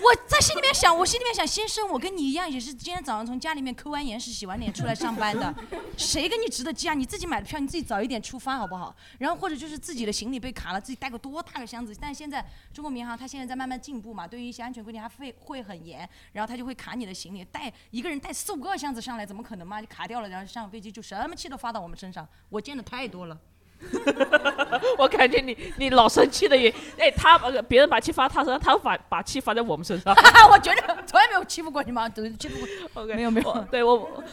[0.00, 5.52] 我在心里面想，我心里面想，先生，我跟你一样，也是今天早上从家里面抠完眼屎、洗完脸出来上班的，
[5.98, 6.94] 谁跟你值得机啊？
[6.94, 8.94] 你自己买的票，你自己早一点出发好不好？
[9.18, 11.92] 然后或者就是自己的行李被卡了，自己带个多大个箱子？
[12.00, 19.80] 但现在中国民航它现在在慢慢进步嘛，对于一些安全规定它会会很严，然后它就会卡你的行李，带一个人带四五个箱子上来，怎么可能嘛？
[19.80, 23.36] 就卡掉了，然后上飞机就什么气都发到我们身上，我见的太多了。
[24.98, 30.14] 我感觉你你老生气的也， 哎，他呃别人把气发他身上，他把把气发在我们身上。
[30.50, 32.08] 我觉得从来没有欺负过你吗？
[32.08, 33.02] 都欺负过。
[33.02, 34.24] OK，没有没有对我我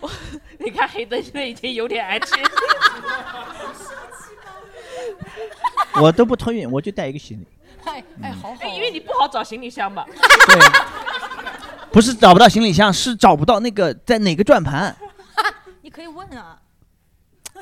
[0.00, 0.10] 我，
[0.58, 2.40] 你看黑灯现在已经有点爱气。
[6.00, 7.46] 我都不托运，我就带一个行李。
[7.84, 8.56] 哎哎，好好。
[8.60, 10.06] 哎，因为你不好找行李箱吧？
[10.46, 10.56] 对
[11.90, 14.96] 不是找不到行李箱，是找不到那个在哪个转盘，
[15.82, 16.58] 你可以问啊。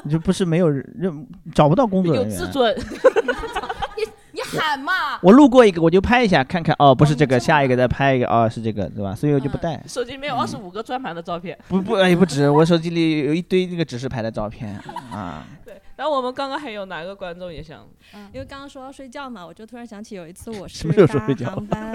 [0.08, 2.38] 就不是没有人找不到工作有人员。
[2.38, 2.74] 自尊。
[3.96, 5.18] 你你喊嘛。
[5.22, 9.14] 我路过一个，我就拍一下看看，哦，不是这个，下一个再拍一个，哦，是这个，对吧？
[9.14, 9.82] 所以我就不带。
[9.86, 11.58] 手机里面有二十五个转盘的照片。
[11.68, 14.74] 不不，哎，不止，我手机里有一堆那个指示牌的照片
[15.12, 15.44] 啊。
[15.64, 17.86] 对，然后我们刚刚还有哪个观众也想？
[18.32, 21.92] 因为刚刚说要睡觉嘛，我就突然想起有一次我是什么时候搭说睡觉航班，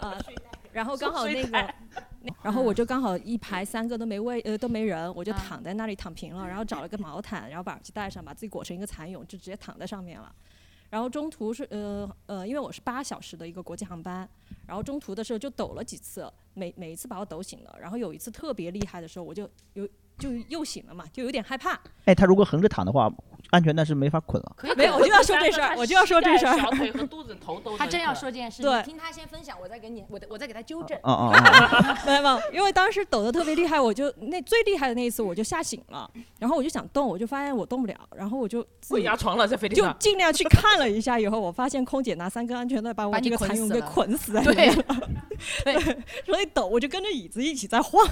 [0.00, 0.12] 呃，
[0.72, 1.68] 然后刚好那个，那
[2.42, 10.32] 然后我就刚好一排三个都没位，呃都没人，我就躺在那里躺平了，然后找了个 毛毯，然后把耳机戴上，把自己裹成一个蚕蛹，就直接躺在上面了。
[10.90, 14.28] 然后中途是呃呃，因为我是八小时的一个国际航班，
[14.66, 17.76] 然后中途的时候就抖了几次，每每一次把我抖醒了。
[17.80, 21.80] 然后有一次特别厉害的时候，我就有就又醒了嘛，就有点害怕。
[22.04, 23.12] 哎，他如果横着躺的话，
[23.54, 24.56] 安全带是没法捆了。
[24.76, 26.58] 没有，我就要说这事儿，我就要说这事儿。
[26.58, 27.76] 小腿和肚子、头都。
[27.78, 30.96] 他真要说这件事，对你听他先分享，我再给你，我我再给他纠正。
[31.02, 31.96] 哦哦哦。
[32.06, 39.84] 没有，因为当时抖得特别厉害，我就那最厉害的那一次我就吓醒了，然后我就想动，我就发现我动不了，然后我就自己压床了，在飞机就。
[39.98, 45.08] 尽量去看了一下，以后我发现空姐拿三根安全带把我这个蚕蛹给捆死在里对面了。
[45.64, 45.74] 对，
[46.26, 48.04] 所以抖我就跟着椅子一起在晃。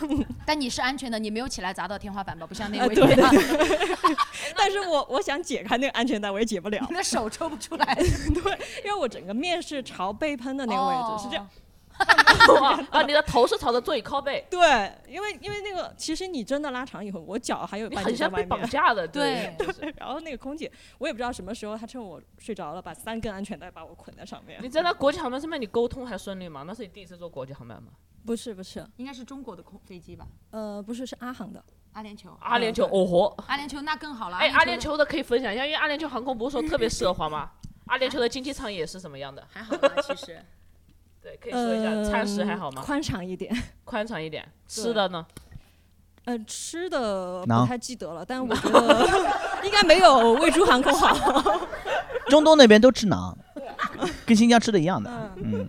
[0.47, 2.47] 但你是安全的，你没有起来砸到天花板吧？
[2.47, 2.95] 不像那啊，位。
[2.95, 4.17] 对对对。
[4.57, 6.97] 但是我我想解开那个安全带，我也解不了你。
[6.97, 7.95] 的手抽不出来。
[7.95, 11.49] 对，因为我整个面是朝背喷的那个位置，是这样。
[12.91, 14.45] 啊，你的头是朝着座椅靠背。
[14.51, 18.61] 对，因为因为那个，其实你真的拉长以后，我脚还有半很像被截在外面。
[18.63, 24.59] 绑架的，对对，然后那个空姐，我也不知道什么时候，她趁我睡着了，把三根安全带把我捆在上面。
[24.63, 26.65] 你在那国际航班上面，你沟通还顺利吗？
[26.67, 27.93] 那是你第一次坐国际航班吗？
[28.25, 30.27] 不是不是，应该是中国的空飞机吧？
[30.51, 31.63] 呃，不是是阿航的。
[31.93, 32.29] 阿联酋。
[32.41, 33.35] 阿联酋，哦豁！
[33.47, 34.37] 阿联酋那更好了。
[34.39, 37.51] 哎，阿联酋的可以分享一下，因为阿联酋航空不是说特别奢华吗？
[37.87, 39.47] 阿联酋的经济舱也是什么样的？
[39.53, 40.39] 还好吧，其实。
[41.23, 42.81] 对，可以说一下，餐食还好吗？
[42.81, 43.55] 呃宽敞一点。
[43.85, 45.25] 宽敞一点，吃的呢？
[46.25, 49.33] 呃，吃的不太记得了，但我觉得
[49.65, 51.13] 应该没有魏珠航空好。
[52.29, 53.35] 中东那边都吃馕，
[54.25, 55.11] 跟新疆吃的一样的。
[55.37, 55.69] 嗯，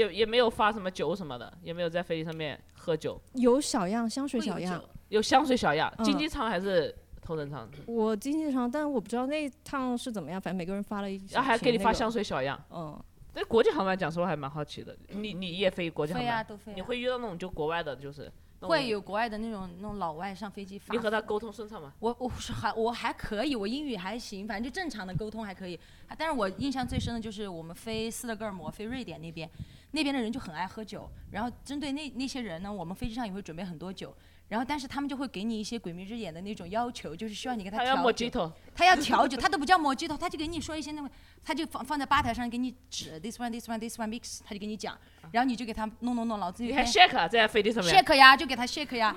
[0.00, 3.20] 也也没有发什么酒什么的，也没有在飞机上面喝酒。
[3.34, 4.82] 有小样，香水小样。
[5.08, 7.68] 有香水小样，嗯经济舱还是头等舱？
[7.86, 11.20] 我经济舱，但我不知道那一趟是怎么样，反正每个人发了一。
[11.30, 12.58] 然后还给你发香水小样。
[12.70, 12.98] 嗯。
[13.32, 16.28] 对国际航班讲实话还蛮好奇的，你你也飞国际航班？
[16.28, 18.30] 飞啊都飞啊你会遇到那种就国外的，就是
[18.60, 20.92] 会有国外的那种那种老外上飞机发。
[20.92, 21.92] 你和他沟通顺畅吗？
[21.98, 25.78] 我我是还我还可以，我英语还行，反正就正常的沟通还可以。
[26.06, 29.48] 啊但是我印象最深的就是我们飞斯德哥尔摩，飞瑞典那边，
[29.92, 31.08] 那边的人就很爱喝酒。
[31.30, 34.14] 然后针对那那些人呢，我们飞机上也会准备很多酒。
[34.48, 41.08] 然后但是他们就会给你一些鬼迷日眼的那种要求，就是需要你给他他要调酒 Mojito 他要调酒，他都不叫 Mojito，他就给你说一些那种，
[41.44, 44.96] 他就放放在吧台上给你指 this one this one this one mix，他就给你讲，
[45.32, 49.14] 然后你就给他弄弄弄，老子你还 shake 啊在飞机上面 shake 呀，就给他 shake 呀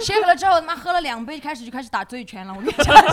[0.00, 2.94] ，shake 了之后他妈喝了两杯，开始就开始打醉拳了，我跟你讲。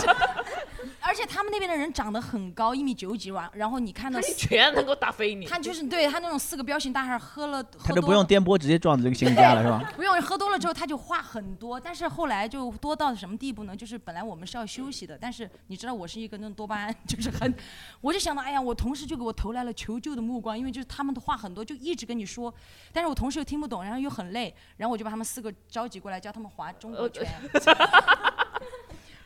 [1.04, 5.46] 而且他们那边的人长得很高，一米九几完，然后你看到他一拳能够打飞你。
[5.46, 9.82] 他就是对他那种四个彪形大汉喝了，他都不用颠簸，直接撞着这个新家了，是吧？
[9.96, 13.76] 不用喝多了之后，他就话很多，但是后来就多到什么地步呢？
[13.76, 17.52] 就是本来我们是要休息的，但是你知道我是一个那种多巴胺，就是很，
[18.00, 22.52] 我就想到，哎呀，我同事就给我投来了求救的目光，因为就是他们的话很多，就一直跟你说，
[22.92, 27.26] 但是我同事又听不懂，然后又很累，然后我就把他们四个召集过来，教他们划中国拳。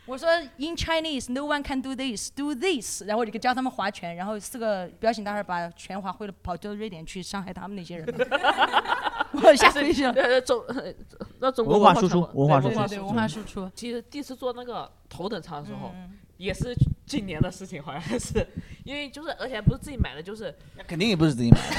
[0.06, 3.02] 我说 In Chinese, no one can do this, do this。
[3.04, 8.06] 然后我就教他们划拳，然后四个彪形大汉把拳划会了，跑到瑞典去伤害他们那些人。
[9.32, 10.12] 我下飞机了。
[10.12, 10.94] 呃，中呃
[11.40, 13.68] 那中国文化输出文化输出对文化输出。
[13.74, 16.74] 其实第一次坐那个头等舱的时候，嗯也是
[17.06, 18.46] 今年的事情，好像是，
[18.84, 21.76] 因为就是而且不是自己买的，就是那肯定也不是自己买的。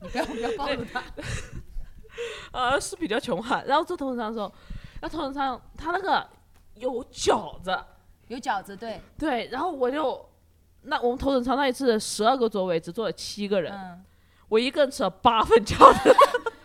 [0.02, 1.02] 你不要不要暴露他。
[2.52, 3.62] 呃是比较穷哈。
[3.66, 4.52] 然后坐头等舱的时候，
[5.00, 6.26] 那头等舱他那个
[6.74, 7.78] 有饺子，
[8.28, 9.00] 有饺子对。
[9.16, 10.28] 对，然后我就
[10.82, 14.04] 那我们头等舱那一次十二个座位只坐了七个人，嗯，
[14.48, 16.14] 我一个人吃了八份饺子。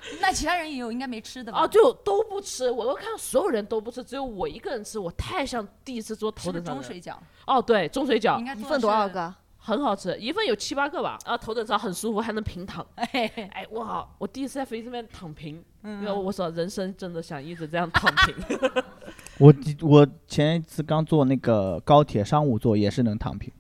[0.21, 1.59] 那其他人也有应该没吃的吧？
[1.59, 6.75] 啊，就都不吃，我都看到所有人都不吃，只有我一个人吃，我太像第一次坐头等舱。
[6.75, 7.15] 中水饺？
[7.47, 9.07] 哦，对，中水饺应该一份多少？
[9.09, 9.33] 个？
[9.57, 11.17] 很好吃，一份有七八个吧。
[11.25, 12.85] 啊，头等舱很舒服，还能平躺。
[12.95, 14.15] 哎，我好！
[14.19, 18.35] 我第一次在飞机上面躺平，因为嗯，我说人生真的想一直这样躺平。
[19.39, 23.51] 我我前一次刚坐那个高铁商务座也是能躺平。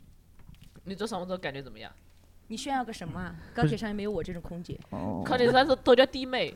[0.83, 1.91] 你坐商务座感觉怎么样？
[2.47, 3.35] 你炫耀个什么啊？
[3.53, 4.79] 高铁上也没有我这种空姐。
[4.91, 6.53] 哦高铁上是都叫弟妹。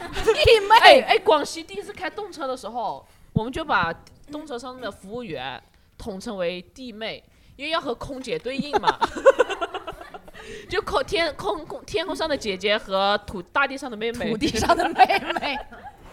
[0.00, 0.50] 弟
[0.82, 3.92] 哎哎，广西第一次开动车的时候，我们就把
[4.30, 5.62] 动车上面的服务员
[5.96, 7.22] 统称为弟妹，
[7.56, 8.98] 因为要和空姐对应嘛。
[10.68, 15.04] 就空天空空天空上的姐姐和土大地上的妹妹，土地上的妹
[15.40, 15.58] 妹，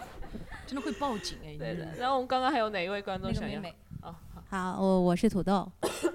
[0.66, 1.56] 真的会报警哎！
[1.60, 1.88] 对的。
[2.00, 3.50] 然后我们刚刚还有哪一位观众想要？
[3.50, 3.76] 那个妹妹，啊，
[4.54, 5.68] 好好，我我是土豆，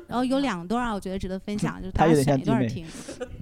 [0.07, 2.87] 然后有两段儿我觉得值得分享，就是大家选一段儿听。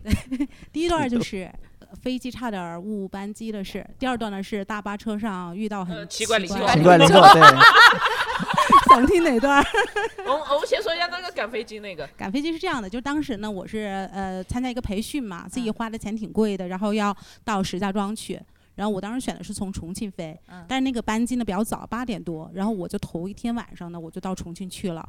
[0.02, 7.42] 对，第一段儿就是呃飞机差点儿误误班机的事，第二段呢是大巴车上遇到很呃奇怪邻座奇怪邻座，对，
[8.88, 9.62] 想听哪段？
[10.24, 18.40] 我们我们先说一下那个赶飞机那个，赶飞机是这样的，就当时呢，我是呃参加一个培训嘛，嗯自己花的钱挺贵的，然后要到石家庄去。
[18.76, 25.06] 然后我当时选的是从重庆飞，嗯但是那个班机呢比较早，八点多，然后我就头一天晚上呢我就到重庆去了，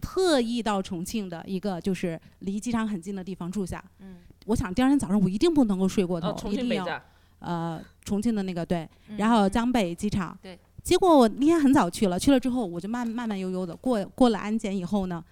[0.00, 3.82] 特意到重庆的一个就是离机场很近的地方住下。
[3.98, 7.02] 嗯，我想第二天早上我一定不能够睡过头，哦，重一定要
[7.40, 10.38] 呃重庆的那个对，嗯然后江北机场。
[10.40, 10.58] 对。
[10.82, 15.24] 结果我那天很早去了，去了之后我就慢慢慢悠悠的过过了安检以后呢，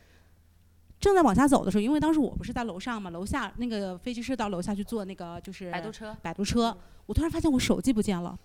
[1.05, 8.39] 正在往下走的时候，因为当时我不是在楼上嘛，楼下那个飞机师到楼下去坐那个就是摆渡车，摆渡车，我突然发现我手机不见了，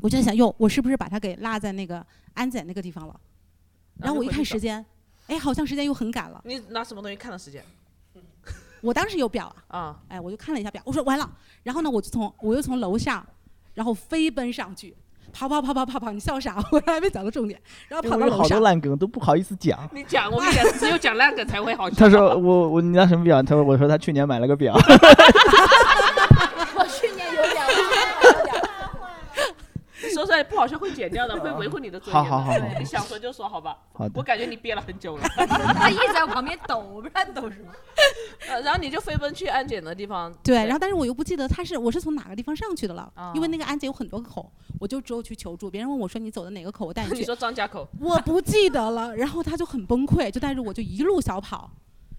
[0.00, 3.20] 我就在想，哟，我是不是把它给落在那个安检那个地方了？
[3.98, 4.82] 然后我一看时间，
[5.26, 6.40] 哎，好像时间又很赶了。
[6.46, 7.62] 你拿什么东西看的时间？
[8.80, 11.30] 我当时有表啊，啊，哎，我就看了一下表，我说完了，
[11.64, 13.26] 然后呢，我就从我又从楼下，
[13.74, 14.96] 然后飞奔上去，
[15.32, 16.56] 跑跑跑跑跑跑，你笑啥？
[16.72, 19.78] 我还没讲到重点，然后因为有好多跑到楼上，烂梗都不好意思讲。
[19.92, 21.96] 你讲，我跟你讲，只有讲烂梗才会好笑。
[21.96, 23.42] 他说我我你拿什么表？
[23.42, 24.74] 他说我说他去年买了个表。
[26.74, 27.54] 我去年有点
[30.44, 32.24] 不好笑会剪掉的， 会维护你的尊严。
[32.24, 33.76] 好好好好对 你想说就说，好吧？
[33.92, 35.22] 好的我感觉你憋了很久了。
[35.74, 37.72] 他一直在我旁边抖，我不知道你抖什么。
[38.48, 40.32] 呃，然后你就飞奔去安检的地方。
[40.42, 47.16] 对，然后但是我又不记得他是我是从哪个地方上去的了，因为哦那个安检有很多个口，我就只有去求助，别人问我说你走的哪个口，我带你去。
[47.16, 51.70] 你说张家口，我不记得了，然后他就很崩溃，就带着我就一路小跑，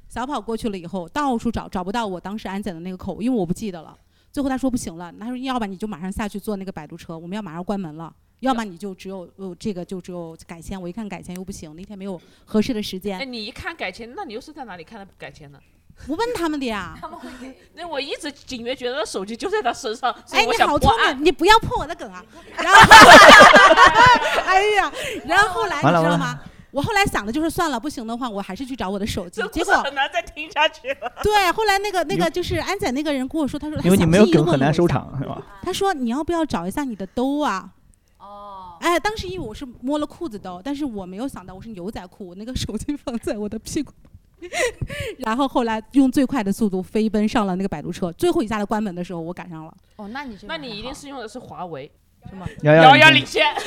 [0.07, 3.97] 小跑过去了以后，到处找找不到我当时安检的那个口，因为我不记得了。
[4.31, 8.13] 最后他说不行了，他说要不然你就马上下去坐那个摆渡车，我们要马上关门了。
[8.41, 15.59] 要么你就只有呃这个就只有改签，我一看改签又不行，那天没有合适的时哎，间，你一看改签，那你又是在哪里看的改签呢？
[16.07, 16.97] 我问他们的呀。
[17.01, 20.89] 他们会给那我一直隐约觉得手机就在他身上，所哎，我你好聪。
[21.15, 22.23] 明，你不要破我的梗啊！
[22.55, 22.79] 然后，
[24.47, 24.91] 哎呀，
[25.25, 26.39] 然后后来你知道吗？
[26.71, 31.11] 我后来想的就是算了，不行的话，我还是去找我的手机结果很难再听下去了。
[31.23, 35.41] 对，后来那个那个就是安仔那个人跟我说，他说他因为你没有梗很难收场是吧？
[35.63, 37.69] 他说你要不要找一下你的兜啊？
[38.19, 43.91] 哦，哎，当时因为我是摸了裤子兜，但是我没有想到我是牛仔裤，我那个手机放在我的屁股。
[45.19, 49.73] 然后后来用最快的速度飞奔上了那个摆渡车，最后一下子关门的时候我赶上了。
[49.97, 51.91] 哦，那你这个那你一定是用的是华为，
[52.29, 52.47] 是吗？
[52.63, 53.45] 遥遥领先。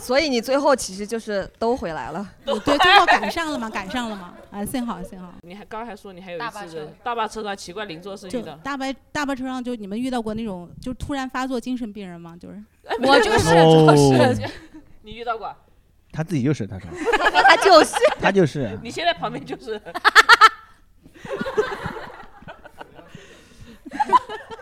[0.00, 2.26] 所以你最后其实就是都回来了。
[2.44, 4.34] 对，最后赶上了吗，赶上了吗？
[4.50, 5.32] 啊，幸好幸好。
[5.42, 6.64] 你还刚才说你还有一大巴
[7.04, 12.36] 大巴车上奇怪邻座是就你的，大巴大巴车上，就你们遇到过那种就突然发作精神病人吗？
[12.40, 12.60] 就是
[13.02, 14.50] 我就是，哦就是，
[15.02, 15.54] 你遇到过？
[16.12, 16.88] 他自己就是他说，
[17.44, 18.76] 他就是他就是。
[18.82, 19.80] 你现在旁边就是。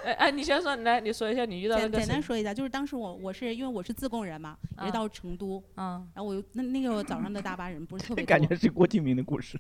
[0.09, 1.99] 哎哎，你先说，来，你说一下你遇到那简个？
[1.99, 9.59] 简单说一下，就是当时我我是因为我是自贡人嘛，也到成都，嗯，然后我又那那个早上的大巴人不是特别 多感觉是郭敬明的故事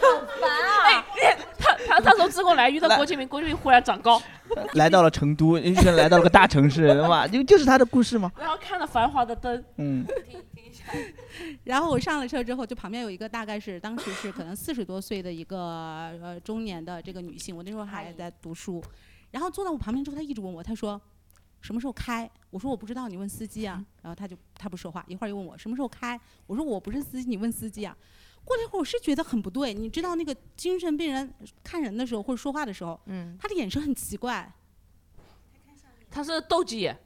[0.00, 0.50] 好烦
[0.94, 1.04] 啊。
[1.58, 4.20] 他他他从自贡来遇到郭敬明，郭敬明忽然长高，
[4.74, 5.56] 来到了成都，
[5.96, 8.30] 来到了个大城市，哇，就就是他的故事吗？
[8.38, 10.04] 然后看了繁华的灯，嗯，
[11.64, 15.58] 然后我上了车之后，就旁边有一个大概是当时是可能四十多岁的一个
[16.22, 18.82] 呃中年的这个女性，我那时候还在读书，
[19.30, 21.00] 然后坐到我旁边之后，她一直问我，她说
[21.60, 22.30] 什么时候开？
[22.50, 23.84] 我说我不知道，你问司机啊。
[24.02, 26.18] 然后她就她不说话，一会儿又问我什么时候开？
[26.46, 27.96] 我说我不是司机，你问司机啊。
[28.44, 31.30] 过了一会儿，我是觉得很不对，你知道那个精神病人
[31.62, 34.50] 看人的时候或者说话的时候，嗯，他的眼神很奇怪，
[36.10, 36.98] 他是斗鸡眼。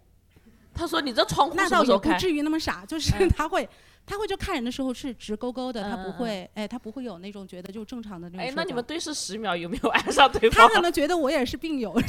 [0.74, 3.68] 他说：“你这窗户那倒什么时候开也不至于那么傻，就是他会
[4.06, 10.66] 他会就看人的时候是直勾勾的，他嗯嗯不会，哎，他不会有那种觉得就正常的那种哎，那你们对视十秒有没有 爱上对方？
[10.68, 11.92] 他可能觉得我也是病友。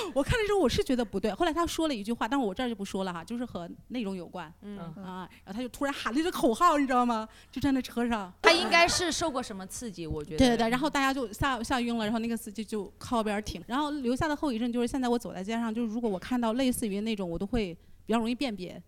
[0.14, 4.52] 我看的时候我是觉得不对，后来他说了一句话，但是我这儿就不说了哈，就是和内容有关。
[4.62, 7.28] 嗯啊，然后他就突然喊了一个口号，你知道吗？
[7.50, 8.32] 就站在那车上。
[8.42, 10.38] 他应该是受过什么刺激，我觉得。
[10.38, 17.76] 对对对，然后大家就吓吓晕了，然后那个司机就靠边儿停，然后留下的后遗症就是现在我走在街上，就是如果我看到类似于那种，我都会
[18.06, 18.82] 比较容易辨别，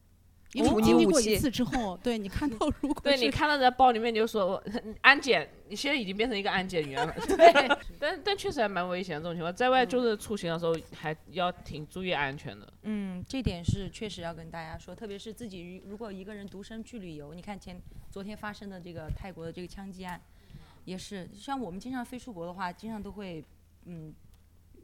[0.53, 4.65] 因为经历过一次之后，对你看到如果对你看到在包里面，你就说我
[5.01, 7.15] 安检，你现在已经变成一个安检员了。
[7.29, 12.73] 对， 但但确实还蛮危险的这种情况，在外就是出行的时候还要挺注意安全的。
[12.83, 17.81] 嗯，这点是确实要跟大家说，特别是自己如果一个人独身去旅游，你看前
[18.11, 20.21] 昨天发生的这个泰国的这个枪击案，
[20.85, 23.45] 也是像我们经常飞出国的话，经常都会
[23.85, 24.13] 嗯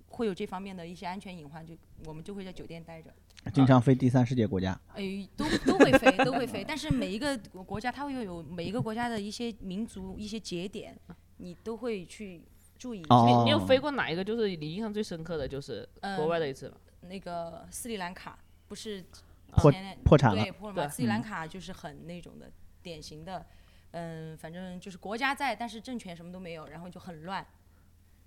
[0.09, 3.13] 会有这方面的一些安全隐患，就我们就会在酒店待着。
[3.55, 10.99] 经常飞第三世界国家，哎，都都会飞，都会飞，但是每一个国国家它会有每一个国家的一些民族一些节点，
[11.37, 12.43] 你都会去
[12.77, 13.15] 注意一下。
[13.25, 14.25] 你你有飞过哪一个？
[14.25, 16.77] 就是你印象最深刻的，就是国外的一次吗？
[17.03, 18.37] 那个斯里兰卡
[18.67, 19.05] 不是
[19.53, 22.51] 破前破产了对破了斯里兰嗯卡就是很那种的
[22.83, 23.47] 典型的，
[23.93, 27.47] 嗯，反正就是国家在，但是政权什么都没有，然后就很乱。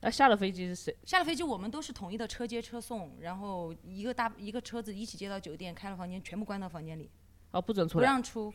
[0.01, 0.95] 那下了飞机是谁？
[1.05, 7.09] 下了飞机，我们都是统一的车接车送，然后一个大一个车子一起接到酒店，开了房间，全部关到房间里，
[7.51, 8.53] 啊，不准出不，让出。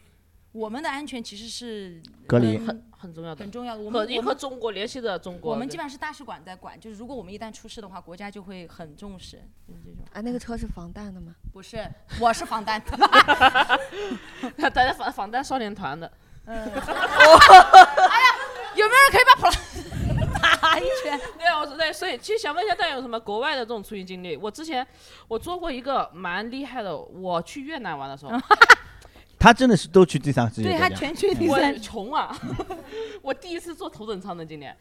[0.53, 3.83] 我们的安全其实是隔离跟很很重要的，很重要的。
[3.83, 10.05] 我和你和们我们中国联系的中国，我们基本上是大使馆在管，就是如果我们一旦出事的话，国家就会很重视，就是这种。
[10.13, 11.35] 啊，那个车是防弹的吗？
[11.53, 11.85] 不是，
[12.21, 12.97] 我是防弹的。
[14.57, 16.09] 他在防防弹少年团的。
[16.47, 18.29] 嗯， 哎呀，
[18.77, 19.51] 有没有人可以把普拉
[20.75, 21.19] 打一拳？
[21.39, 24.37] 对啊，我是对，所以其实想问一下大家有什么国外的这种出行经历？
[24.37, 24.85] 我之前
[25.29, 28.33] 我做过一个蛮厉害的，我去越南玩的时候，
[29.39, 31.81] 他真的是都去第三世界对，他全去第我三。
[31.81, 32.37] 穷啊！
[33.23, 34.77] 我第一次坐头等舱的今年，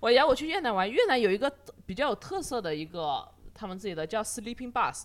[0.00, 1.50] 我然后我去越南玩，越南有一个
[1.86, 5.02] 比较有特色的一个他们自己的叫 sleeping bus，、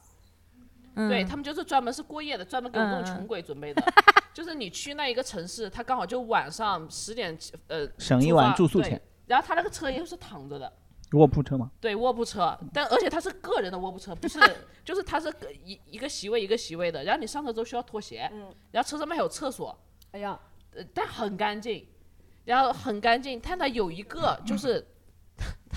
[1.09, 3.83] 对他们就是专门是过夜的，专门给我们穷鬼准备的。
[4.33, 10.71] 就是你去那一个城市，他刚好就晚上十点呃省一晚住宿钱然后他那个车又是躺着的，
[11.13, 11.71] 卧铺车吗？
[11.79, 14.39] 对卧铺车，但而且他是个人的卧铺车，不是，
[14.83, 18.29] 就是他是个一一个席位一个席位的，然后你上车之后需要脱鞋，
[18.71, 19.77] 然后车上面还有厕所，
[20.11, 20.39] 哎呀，
[20.75, 21.87] 呃，但很干净，
[22.45, 24.85] 然后很干净，但它有一个 就是。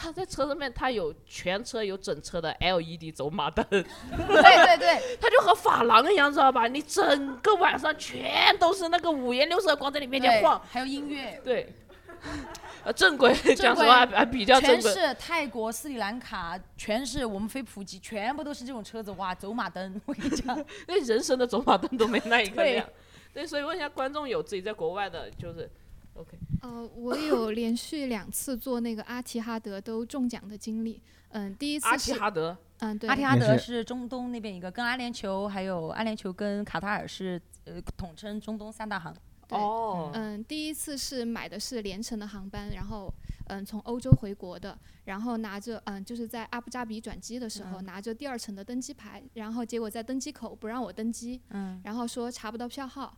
[0.01, 6.69] 他在车上面，他有全车有整车的 LED 走马灯，对对对， 他就和发廊一样，知道吧？
[6.69, 11.41] 你整个晚上全都是那个五颜六色的光在你面前对晃，还有音乐。
[11.43, 11.75] 对，
[12.85, 22.87] 呃，正规正讲实规话还比较正规，全是泰国、斯里兰卡，全是我们飞普吉，全部都是这种车子，哇，走马灯， 我跟你讲， 那人生的走马灯都没那一个亮。
[23.35, 25.69] 对，所以问一下观众，有自己在国外的，就是
[26.15, 31.03] ，OK，呃，我有连续两次做那个阿提哈德都中奖的经历。
[31.31, 39.15] 嗯，第一次阿是提哈德，嗯，对，阿提哈德是中东那边一个，跟阿联酋还有阿联酋跟卡塔尔是呃统称中东三大行。
[39.49, 43.13] 对哦，嗯，第一次是买的是连程的航班，然后
[43.47, 53.17] 嗯从欧洲回国的，然后拿着嗯就是在阿布扎比转机的时候、嗯拿着第二层的登机牌，然后结果在登机口不让我登机，嗯，然后说查不到票号，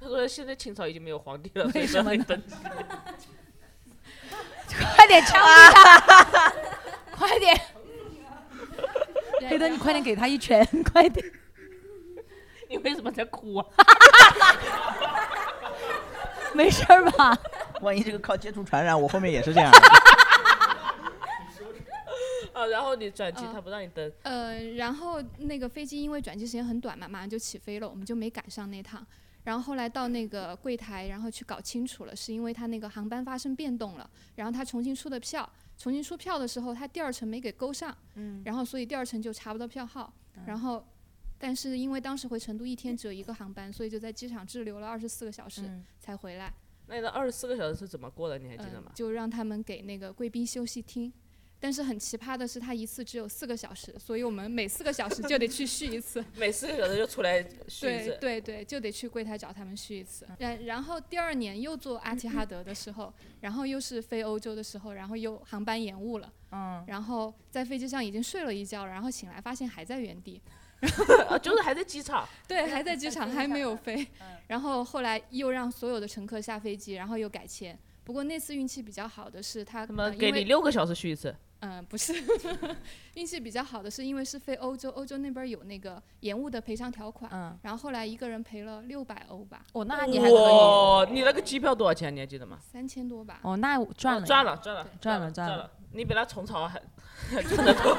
[0.00, 2.10] 他说现在清朝已经没有皇帝了，为什么。
[4.96, 6.52] 快点枪毙他！
[7.12, 7.60] 快点，
[9.48, 11.24] 黑灯，你快点给他一拳， 快点！
[12.70, 13.66] 你为什么在哭啊？
[16.54, 17.38] 没事儿吧？
[17.82, 19.70] 万一这个靠接触传染，我后面也是这样。
[22.52, 24.10] 啊，然后你转机，嗯他不让你登。
[24.22, 29.06] 呃，然后那个飞机因为转机时间很短嘛，马上就起飞了，我们就没赶上那趟。
[29.44, 40.12] 然后后来到那个柜台，然后去搞清楚了，是因为他那个航班发生变动了，然后他重新出的票，重新出票的时候，他第二层没给勾上，嗯然后所以第二层就查不到票号，
[40.46, 40.84] 然后。
[41.38, 46.52] 但是因为当时回成都一天只有一个航班，所以就在机场滞留了二十四个小时嗯才回来。
[46.86, 48.38] 那你的二十四个小时是怎么过的？
[48.38, 48.90] 你还记得吗？
[48.90, 51.12] 嗯就让他们给那个贵宾休息厅。
[51.60, 56.24] 但是很奇葩的是，他一次只有四个小时，所以我们每四个小时就得去续一次。
[56.38, 58.18] 每四个小时就出来续一对次。
[58.20, 60.24] 对对，就得去柜台找他们续一次。
[60.38, 70.40] 然然后第二年又做阿提哈德的时候，然后又是飞欧洲的时候，然后又航班延误了，嗯，然后在飞机上已经睡了一觉，然后醒来发现还在原地。
[71.28, 72.26] 啊，就是还在机场。
[72.46, 74.06] 对，还在机场，还没有飞。
[74.46, 77.78] 然后后来又让所有的乘客下飞机，然后又改签。
[78.04, 81.34] 不过那次运气比较好的是他，他们给你六个小时续一次。
[81.60, 82.14] 嗯，不是，
[83.14, 92.14] 运气比较好的是因为是飞欧洲，欧洲那边有那个延误的赔偿条款，嗯，然后后来一个人赔了六百欧吧，哦，那你还可以，哇，你那个机票多少钱？
[92.14, 92.60] 你还记得吗？
[92.62, 95.70] 三千多吧，哦，那赚了呀，赚了，赚了，赚了，赚赚了。
[95.90, 96.80] 你比他虫草还
[97.28, 97.98] 还赚得多。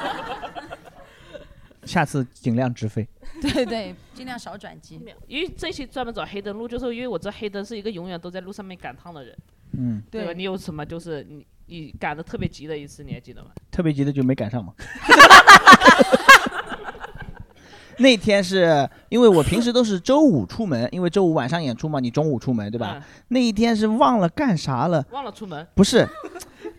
[1.84, 3.06] 下次尽量直飞。
[3.40, 5.00] 对对，尽量少转机。
[5.26, 9.36] 因为这一期专门找黑灯路，就是因为我知道黑灯是一个永远都在路上面赶趟的人。
[9.72, 10.32] 嗯，对吧？
[10.32, 13.50] 你有什么就是你你赶的特别急的一次，你还记得吗？
[13.70, 14.72] 特别急的就没赶上嘛。
[17.98, 22.94] 那天是因为我平时都是周五出门，因为周五晚上演出嘛，你中午出门对吧？
[22.96, 26.08] 嗯那一天是忘了干啥了，忘了出门不是，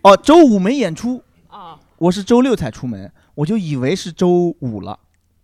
[0.01, 1.79] 哦，周五没演出，啊？
[1.99, 4.99] 我是周六才出门，我就以为是周五了，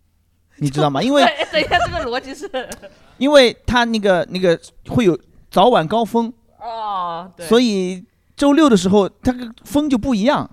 [0.57, 1.01] 你知道吗？
[1.01, 2.49] 因为对，等一下，这个逻辑是
[3.17, 4.59] 因为他那个那个
[4.89, 5.17] 会有
[5.49, 8.03] 早晚高峰，哦，对，所以
[8.35, 10.49] 周六的时候它个风就不一样，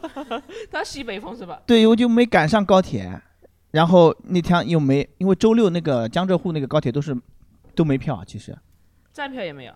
[0.70, 1.60] 他西北风是吧？
[1.66, 3.20] 对，我就没赶上高铁，
[3.70, 7.16] 然后那天又没，因为周六那个江浙沪那个高铁都是
[7.74, 8.56] 都没票，其实，
[9.12, 9.72] 站票也没有。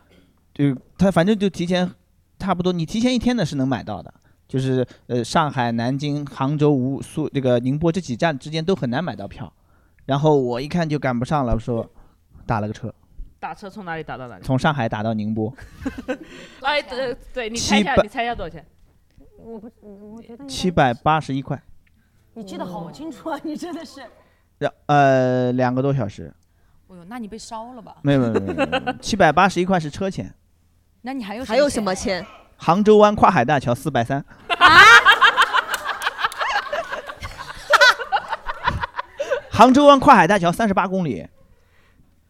[0.54, 1.90] 就他反正就提前
[2.38, 4.12] 差不多，你提前一天的是能买到的，
[4.48, 9.52] 就是呃上海、南京、杭州、吴苏这个宁波这几站之间都很难买到票，
[10.06, 11.86] 然后我一看就赶不上了，说
[12.46, 12.92] 打了个车，
[13.38, 14.42] 打车从哪里打到哪里？
[14.42, 15.52] 从上海打到宁波，
[16.64, 18.64] 哎，对对，你猜一下，你猜一下多少钱？
[19.36, 21.62] 我不，我觉得七百八十一块，
[22.32, 23.38] 你记得好清楚啊！
[23.44, 24.00] 你真的是，
[24.58, 26.34] 然呃两个多小时，
[26.88, 27.98] 哎呦，那你被烧了吧？
[28.02, 30.34] 没有没有没有没有，七百八十一块是车钱，
[31.02, 32.24] 那你还有还有什么钱？
[32.58, 34.22] 杭州湾跨海大桥四百三。
[39.50, 41.26] 杭州湾跨海大桥三十八公里，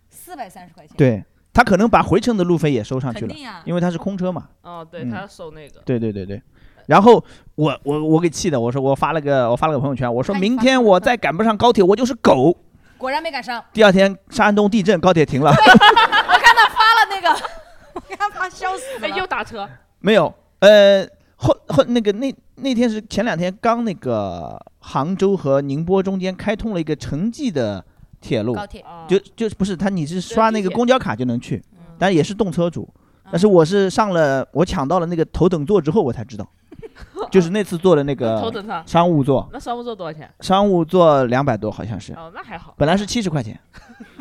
[0.09, 0.97] 四百三十块钱。
[0.97, 1.23] 对
[1.53, 4.49] 他可能把回程的路费也收上去了肯定呀，因为他是空车嘛。
[4.63, 5.81] 哦，对嗯他收那个。
[5.85, 6.41] 对对对对，
[6.87, 7.23] 然后
[7.57, 12.57] 我我我给气的，我说我发了个我发了个朋友圈，我说明天我再赶不上高铁，我就是狗。
[12.97, 13.63] 果然没赶上。
[13.73, 17.29] 第二天山东地震，高铁停了， 我看他发了那个，
[17.93, 19.17] 我看他发笑死哎，了。
[19.19, 19.69] 又打车。
[20.01, 20.33] 没有。
[20.61, 27.85] 呃，后后那个那那天是前两天刚那个杭州和宁波中间开通了一个城际的
[28.21, 32.89] 铁路，高铁就就不是他你是刷那个公交卡就能去，嗯但也是动车组。
[33.31, 36.49] 但是我是上了我抢到了那个头等座之后我才知道，
[37.31, 40.29] 就是那次坐的那个头等舱商务座，那商务座多少钱？
[40.41, 42.75] 商务座两百多好像是，哦，那还好。
[42.79, 43.61] 本来是七十块钱。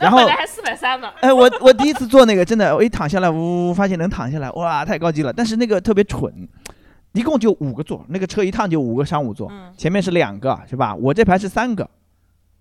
[0.00, 1.08] 那然后本来还四百三呢。
[1.20, 5.30] 哎，我我第一次坐那个，真的，我一躺下来，呜，发现能躺下来，哇，太高级了。
[5.32, 6.32] 但是那个特别蠢，
[7.12, 10.94] 一共就五个座，那个车一趟就五个商务座，嗯前面是两个，是吧？
[10.94, 11.88] 我这排是三个，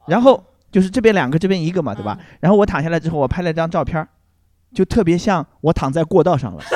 [0.06, 2.18] 然后就是这边两个，这边一个嘛，对吧？
[2.20, 4.06] 嗯然后我躺下来之后，我拍了张照片，
[4.74, 6.62] 就特别像我躺在过道上了。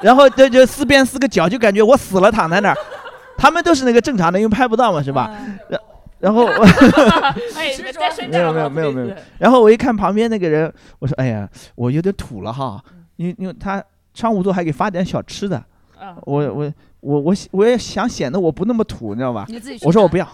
[0.00, 2.76] 然后就就四边四个角，就感觉我死了躺在那儿。
[3.38, 5.30] 他们都是那个正常的，因为拍不到嘛，是吧？
[5.68, 5.80] 然
[6.22, 6.46] 然后
[8.30, 9.16] 没有没有没有没有对。
[9.38, 13.82] 然后我一看旁边那个人，我说：“哎呀，我有点土了哈，嗯因为因为他
[14.14, 15.56] 商务座还给发点小吃的，
[15.98, 19.84] 啊我我我我我也想显得我不那么土，你知道吧你自己？
[19.84, 20.26] 我说我不要，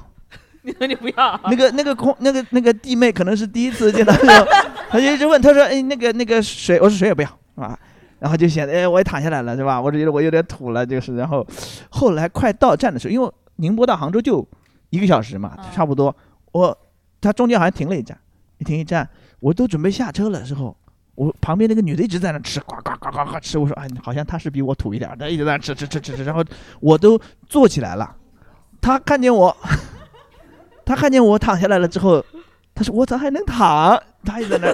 [0.60, 1.40] 你说你不要。
[1.50, 4.46] 那个那个空那个那个弟妹可能是第一次见到那种，
[4.90, 7.76] 她就一直问，她说：哎那个那个水，我说水也不要啊。”
[8.20, 9.80] 然后就显得哎，我也躺下来了，是吧？
[9.80, 11.16] 我就觉得我有点土了，就是。
[11.16, 11.46] 然后
[11.88, 14.46] 后来快到站的时候，因为宁波到杭州就
[14.90, 16.14] 一个小时嘛，差不多。
[16.52, 16.76] 我
[17.20, 18.18] 他中间好像停了一站，
[18.58, 19.08] 一停一站，
[19.40, 20.76] 我都准备下车了时候，
[21.14, 23.58] 我旁边那个女的一直在那吃，呱呱呱呱呱吃。
[23.58, 26.24] 我说哎，好像她是比我土一点，她一直在那吃吃吃吃吃。
[26.24, 26.44] 然后
[26.80, 28.16] 我都坐起来了，
[28.80, 29.54] 她看见我，
[30.84, 32.24] 她看见我躺下来了之后，
[32.74, 34.00] 她说我咋还能躺？
[34.24, 34.72] 她也在那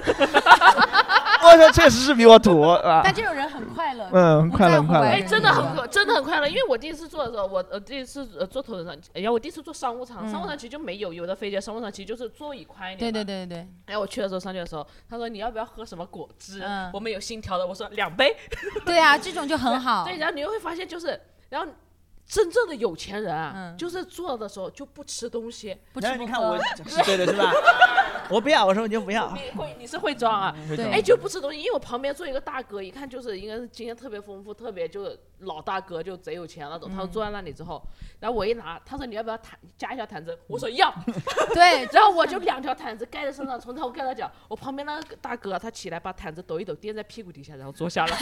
[1.73, 3.01] 确实是比我土啊。
[3.03, 4.09] 但这种人很快乐。
[4.11, 6.47] 嗯很快乐快乐哎，真的很快，真的很快乐。
[6.47, 13.11] 因为我第一次坐的时候，我呃第一次呃坐头等舱，哎呀，我第一次坐商务舱，嗯商务舱其实就没有，有的飞机商务舱其实就是座椅宽一点。
[13.11, 13.67] 对对对对。
[13.85, 16.61] 哎，我去的时候上去的时候，他说你要不要喝什么果汁？
[16.63, 18.35] 嗯我们有心调的，我说两杯。
[18.85, 20.05] 对啊，这种就很好。
[20.07, 21.19] 对，然后你又会发现就是，
[21.49, 21.67] 然后
[22.27, 27.51] 真正的有钱人啊，嗯就是坐的时候就不吃东西，不吃不喝是对的是吧？
[28.29, 29.31] 我不要，我说你就不要。
[29.33, 30.55] 你会你是会装啊
[30.91, 36.89] 哎，就不吃东西，因为我旁边坐一个大哥，一看就是应该是经验特别丰富，特别就是老大哥，就贼有钱那种。
[36.89, 37.79] 他说嗯坐在那里之后，
[38.19, 40.35] 然后我一拿，他说你要不要毯加一下毯子？
[40.47, 40.91] 我说要。
[41.53, 44.31] 对，然后我就两条毯子盖在身上，从头盖到脚。
[44.47, 48.17] 我旁边那个大哥他起来把毯子抖一抖，垫在屁股底下，然后坐下了。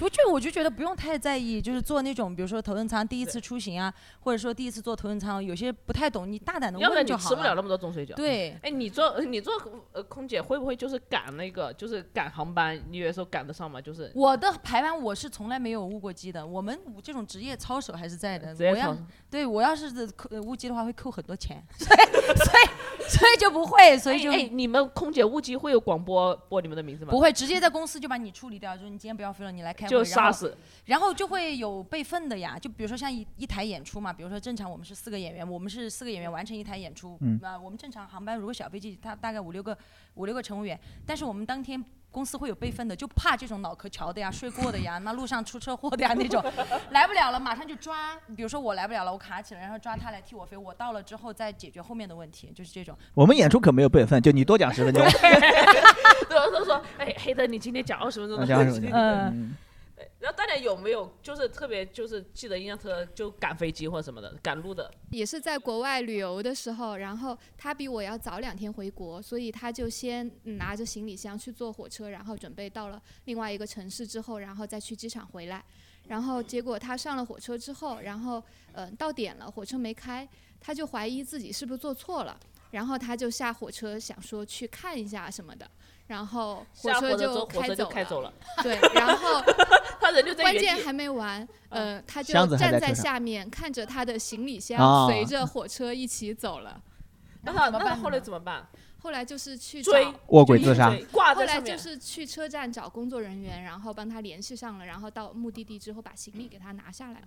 [0.00, 8.14] 我就我就觉得不用太在意，就是坐那种比如说头等舱第一次出行啊，或者说第一次坐头等舱，有些不太懂，你大胆的要不然你问就好吃不了那么多中水饺。
[8.14, 9.52] 对，哎，你做你做
[9.92, 12.80] 呃空姐会不会就是赶那个就是赶航班？
[12.88, 13.80] 你有时候赶得上吗？
[13.80, 18.54] 就是我的排班我是从来没有误过机的，我们这种职业操守还是在的。
[18.58, 18.98] 我要职业操守
[19.30, 22.00] 对我要是扣呃误机的话会扣很多钱， 所以
[22.36, 27.10] 所以所以就不会，所以就哎哎，你们空姐误机会有广播播你们的名字吗？
[27.10, 30.56] 不会直接在公司就把你处理掉，就是你今天不要飞了，你来开会，就杀死。
[30.86, 39.76] 然后就会有备份的呀，就比如说像一一台演出嘛，比如说正常我们是四个演员，我们是四个演员完成一台演出，嗯啊、我们正常航班如果小飞机它大概五六个
[40.14, 41.84] 五六个乘务员，但是我们当天。
[42.12, 46.42] 公司会有备份的，就怕这种脑壳桥的呀、睡过的呀、那路上出车祸的呀那种，
[46.90, 48.18] 来不了了马上就抓。
[48.34, 50.56] 比如说我来不了了，我卡起来，然后抓他来替我飞。
[50.56, 52.98] 我到了之后再解决后面的问题，就是这种。
[53.14, 55.00] 我们演出可没有备份，就你多讲十分钟。
[55.04, 59.56] 对， 我都说，哎，黑的，你今天讲二十分钟讲二十分钟嗯嗯。
[60.20, 64.92] 然后大家有没有就是特别就是记得印象特就赶飞机或者什么的赶路的？
[65.10, 75.64] 也是在国外旅游的时候，然后他比我要早两天回国，所以他就先嗯拿着行李箱去坐火车，然后准备到了另外一个城市之后，然后再去机场回来。
[76.06, 78.38] 然后结果他上了火车之后，然后
[78.72, 80.28] 嗯、呃到点了，火车没开，
[80.60, 82.38] 他就怀疑自己是不是坐错了，
[82.72, 85.70] 然后他就下火车想说去看一下什么的，
[86.08, 87.16] 然后火车
[87.74, 88.32] 就开走了。
[88.62, 89.40] 对，然后
[90.10, 90.66] 他人就在原地。
[90.66, 96.82] 关键还没完，呃，他就站在下面看着他的行李箱哦随着火车一起走了。
[97.42, 98.68] 那他那他后来怎么办？
[99.02, 100.04] 后来就是去追。
[100.04, 101.02] 找卧轨自杀追。
[101.04, 101.76] 挂后来就。
[101.78, 107.26] 是去车站找工作人员，然后帮他联系上了，然后到目的地之后把行李给他拿下来了。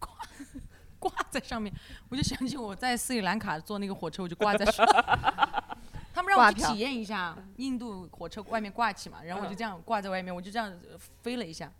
[0.98, 1.72] 挂在上面，
[2.08, 5.04] 我就想起我在斯里兰卡坐那个火车，我就挂在上面。
[6.12, 11.70] 他们让我去体验一下印度火车外面挂起嘛，然后我就这样挂在外面，我就这样呃飞了一下，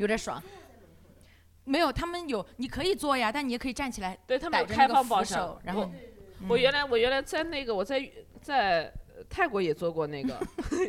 [0.00, 0.42] 有点爽。
[1.64, 8.90] 没有，他们有，你可以坐呀，但你也可以站起来，对他们有开那个扶手然后我我原来我原来在那个我在在
[9.28, 10.34] 泰国也做过那个，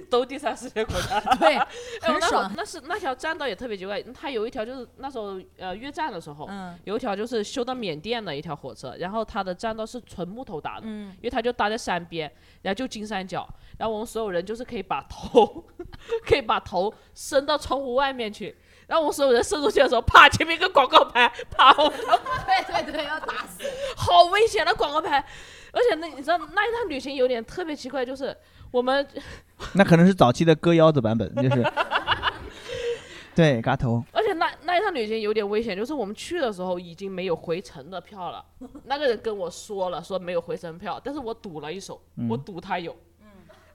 [0.10, 1.20] 都第三世界国家。
[1.38, 1.60] 对
[2.02, 12.32] 很爽那是那条栈道也特别奇怪，它有一条就是那时候呃越战的时候，嗯有一条就是修到缅甸的一条火车，然后它的栈道是纯木头搭的，嗯因为它就搭在山边，
[12.62, 13.48] 然后就金三角，
[13.78, 15.64] 然后我们所有人就是可以把头
[16.26, 18.56] 可以把头伸到窗户外面去。
[18.92, 21.88] 然后我们所有人伸出去的时候，啪，前面一个广告牌，啪，我
[22.46, 23.64] 对对对，要打死。
[23.96, 25.26] 好危险的广告牌，
[25.72, 28.36] 而且那你知道那一趟旅行有点特别奇怪，就是
[28.70, 29.08] 我们
[29.76, 31.66] 那可能是早期的割腰子版本，就是
[33.34, 34.04] 对嘎头。
[34.12, 38.44] 而且那那一趟旅行有点危险，就是我们去的时候已经没有回程的票了。
[38.84, 42.94] 那个人跟我说了，说没有回程票，但是我赌了一手，嗯我赌他有。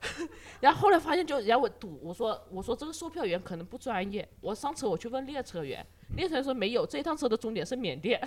[0.61, 5.85] 然后后来发现就，然后我赌，我说我说这个售票员可能不专业，我上车我去问列车员，
[6.15, 8.19] 列车员说没有，这趟车的终点是缅甸。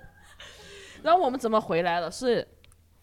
[1.02, 2.10] 然后我们怎么回来了？
[2.10, 2.46] 是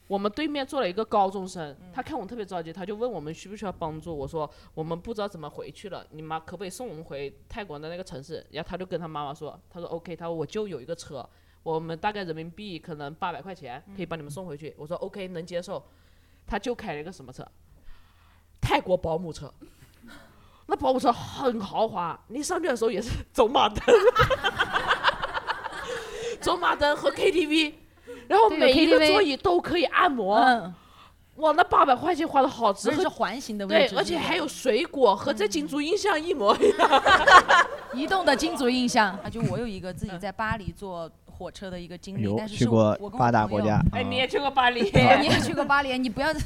[0.08, 4.16] 我们对面坐了一个高中生，他看我特别着急，他就问我们需不需要帮助。
[4.16, 8.46] 我说我们不知道怎么回去了，你妈可不可以送我们回泰国的那个城市？
[8.52, 11.28] 然后他就跟他妈妈说，他说 OK，他说我就有一个车，
[11.62, 14.74] 我们大概人民币可能八百块钱可以帮你们送回去。
[14.78, 15.84] 我说 OK，能接受。
[16.46, 17.42] 他就开了一个什么车？
[18.64, 19.54] 泰国保姆车。
[20.66, 23.84] 那保姆车很豪华，你上去的时候也是 走马灯，
[26.40, 27.74] 走马灯和 KTV，
[28.28, 30.38] 然后每一个座椅都可以按摩。
[30.38, 30.74] 嗯
[31.38, 37.04] 哇，那八百块钱花的好值，和而且是环形的位对置，而且还有水果，和这金足印象一模一样。
[37.92, 39.08] 移动的金族印象。
[39.24, 44.84] 啊，就我有一个自己在巴黎坐火车的一个经历，有但是是去过我我跟我发达国家哎，你也去过巴黎？
[44.84, 46.40] 你也去过巴黎，你不要就。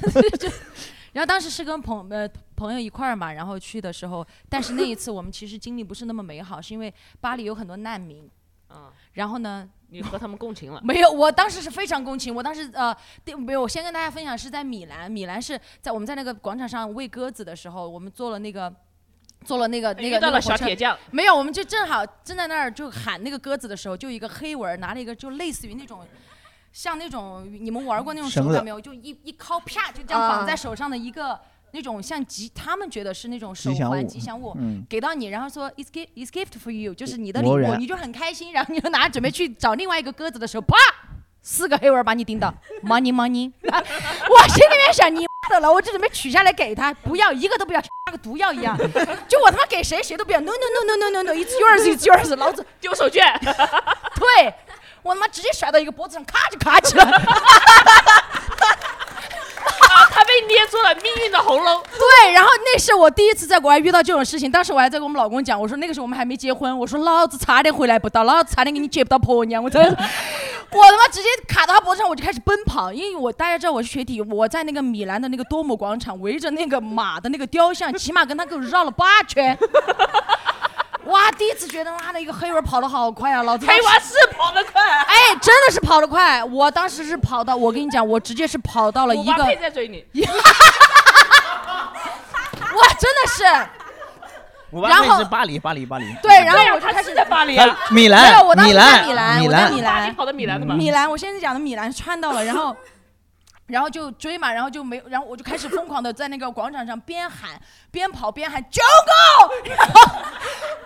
[1.18, 8.30] 然后当时是跟朋呃朋友一块儿嘛，然后去的时候，但是那一次我们其实经历不是那么美好，是因为巴黎有很多难民。
[8.70, 10.80] 嗯，然后呢，你和他们共情了？
[10.84, 12.36] 没有，我当时是非常共情。
[12.36, 12.96] 我当时呃，
[13.26, 18.72] 对没有，我先跟大家分享是在米兰，米兰是在我们在那个广场上喂鸽子的时候，我们做了那个。
[19.46, 26.06] 做了那个那个小铁匠没有，我们就正好正在那儿就喊那个鸽子的时候，就一个黑纹儿拿了一个就类似于那种，
[26.78, 28.80] 像那种你们玩过那种手绳子感没有？
[28.80, 31.40] 就一一敲啪就这样绑在手上的一个。
[31.72, 40.78] 那种像吉，他们觉得是那种手环吉祥物祥物，嗯给到你，然后说 is gift is gift for you，就是你的礼物，你就很开心，然后你就拿准备去找另外一个鸽子的时候，啪，
[41.42, 42.52] 四个黑娃儿把你盯到
[42.84, 48.78] ，money money， 我心里面想你妈的了，我就准备取下来给他，不要一个都不要，像个毒药一样，
[49.28, 53.38] 就我他妈给谁谁都不要，no no no no no no no，it's yours it's yours，老子丢手绢，
[54.16, 54.54] 对
[55.08, 57.06] 我他妈直接甩到一个脖子上，咔就卡起来。
[59.88, 61.82] 啊，他被捏住了，命运的喉咙。
[61.98, 69.90] 对，然后那是我第一次在国外遇到这种事情，当时我还在跟我们老公讲，我说那个时候我们还没结婚，我说老子差点回来不到，老子差点给你接不到婆娘，我真的，
[70.72, 79.58] 我他妈直接卡到他脖子上，我就开始奔跑，因为我大家知道我是学体育，我在那个米兰的那个多姆广场围着那个马的那个雕像，起码跟他给我绕了八圈。
[81.08, 81.32] 哇！
[81.32, 86.44] 第一次觉得妈的一个黑娃跑得好快啊，老子黑娃是跑得快，哎，真的是跑得快。
[86.44, 90.06] 我当时是跑到，我跟你讲，我直接是跑到了一个，在追你。
[92.76, 93.44] 哇，真的是。
[94.88, 96.06] 然后巴黎，巴黎，巴黎。
[96.22, 100.76] 对，然后我就开始在巴黎啊米兰没有，我当时在米兰米兰，我在米兰米兰，你跑到米兰的吗？
[100.76, 102.76] 米兰，我现在讲的米兰串到了，然后。
[103.68, 107.60] 然后就追嘛，然后就没，然后我就开始疯狂的在那个广场上边喊
[107.92, 110.16] 边跑边喊 Jungle，然后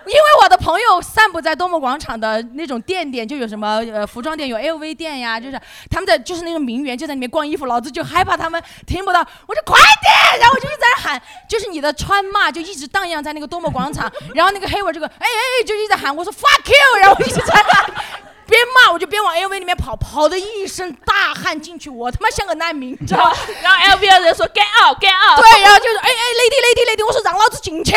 [0.06, 5.60] 因为我的朋友散布在多姆广场的那种店点，就有什么呃服装店，有 LV 店呀，就是
[5.90, 18.31] 他们在就是那种名媛就在里面逛衣服，老子就害怕他们听不到，我说快点，然后我就一直在那喊， 就是你的穿嘛就一直荡漾在那个多姆广场， 然后那个黑我这个哎哎就一直在喊，我说 fuck you，然后我一直在喊。
[18.62, 23.36] 边骂我就边往 LV 里面跑，跑的一身大汗进去，我他妈像个难民，你知道吗？
[23.62, 27.94] 然后 LV 的人说 get out get out，对，然后就是哎哎，lady lady lady，我说让老子进去，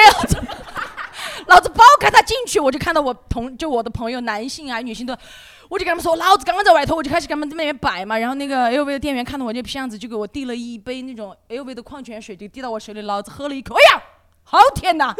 [1.47, 5.15] 老子包开他进去，我就看到我同就我的朋友男性啊女性都。
[5.67, 8.15] 我就跟他们说，老子刚刚在外头，我就开始跟他们在那边摆嘛。
[8.15, 14.03] 然后那个 LV 的店员看到我这批样子，就给我递了一杯那种 LV 的矿泉水，就递到我手里，老子喝了一口，哎呀，
[14.43, 15.15] 好甜呐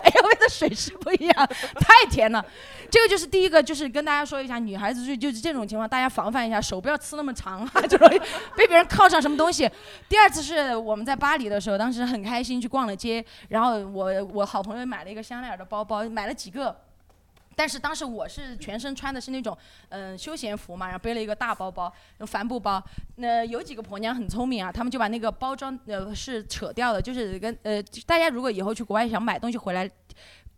[0.00, 1.48] ！LV 的水是不一样，
[1.78, 2.44] 太甜了。
[2.90, 8.18] 这个就是第一个，就是跟大家说一下，女孩子就就是这种情况，大家防范一下，手不要呲那么长啊，就容易
[8.56, 9.70] 被别人靠上什么东西。
[10.08, 16.76] 第二次是我们在巴黎的时候，当时很开心去逛了街，然后我我好朋友买了一个香奈儿的包包，买了几个。
[17.60, 19.54] 但是当时我是全身穿的是那种
[19.90, 22.82] 嗯、休闲服嘛，然后背了一个大包包，帆布包。
[23.16, 29.90] 那有几个婆娘很聪明啊，她们就把那个包装呃是扯掉的，就是跟呃大家如果以后去国外想买东西回来。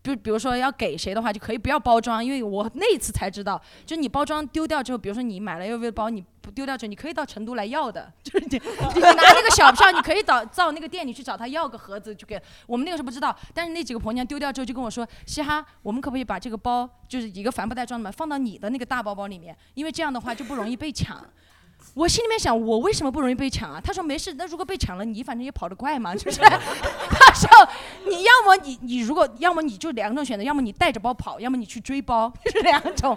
[0.03, 8.61] 就比如说要给谁的话，就可以不要包装，因为我那一次才知道，就你包装丢掉之后，比如说你买了 LV 包，你不丢掉之后，你可以到成都来要的， 就是你
[8.95, 21.25] 你拿那个小票，你可以到到那个店里去找他要个盒子，就给我们那个时候不知道，但是那几个婆娘丢掉之后就跟我说，嘻哈，我们可不可以把这个包就是一个帆布袋装的嘛，放到你的那个大包包里面，因为这样的话就不容易被抢。
[21.95, 23.81] 我心里面想，我为什么不容易被抢啊？
[23.81, 26.41] 他说没事，那如果被抢了，你反正也跑得快嘛， 就是。
[26.41, 27.49] 他说
[28.09, 33.17] 你要么你你如果要么你就两种选择，要么你带着包跑，要么你去追包， 就是两种。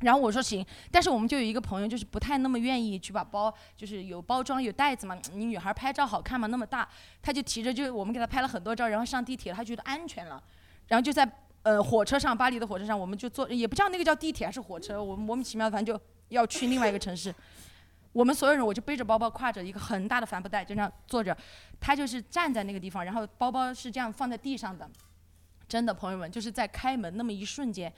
[0.00, 6.88] 然后我说行，但是我们就有一个朋友，就是不太那么愿意去把包，就是有包装有袋子嘛，你女孩拍照好看嘛，那么大，
[7.22, 10.42] 他就提着，就我们给他拍了很多照，然后上地铁，他觉得安全了，
[10.88, 11.30] 然后就在
[11.62, 17.32] 呃火车上，巴黎的火车上，我们就坐，也不知道那个叫地铁还是火车，我们莫名其妙，反正就要去另外一个城市。
[18.12, 21.36] 我们所有人，我就背着包包，挎着一个很大的帆布袋，就这样坐着。
[21.80, 24.88] 他就是站在那个地方，然后包包是这样放在地上的。
[25.68, 27.92] 真的，朋友们，就是在开门那么一瞬间，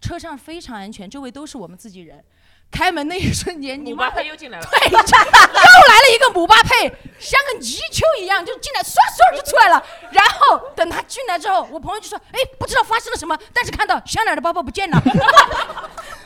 [0.00, 2.24] 车上非常安全，周围都是我们自己人。
[2.70, 4.64] 开门那一瞬间，你妈的佩又进来了。
[4.64, 9.84] 对，又来了一个姆巴佩，像个泥鳅一样就进来，唰唰就出来了。
[10.12, 15.00] 然后等他进来之后，我朋友就说：“哎，不知道发生了什么，但是看到香奈儿的包包不见了。”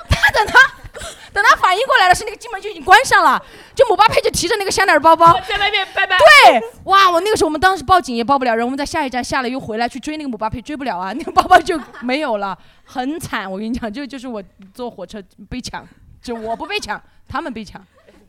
[0.09, 0.59] 他等他
[1.33, 3.43] 等他反应过来了，是那个进门就已经关上了，
[3.75, 6.17] 就姆巴佩就提着那个香奈儿包包在外面拜拜。
[6.19, 13.51] 对，哇，我那个时候我们当时报警也报不了人，我们在下一站下了又回来去追那个姆巴佩，追不了啊，那个包包就没有了，很惨。
[13.51, 14.43] 我跟你讲，就就是我
[14.73, 15.87] 坐火车被抢，
[16.23, 17.85] 就我不被抢，他们被抢。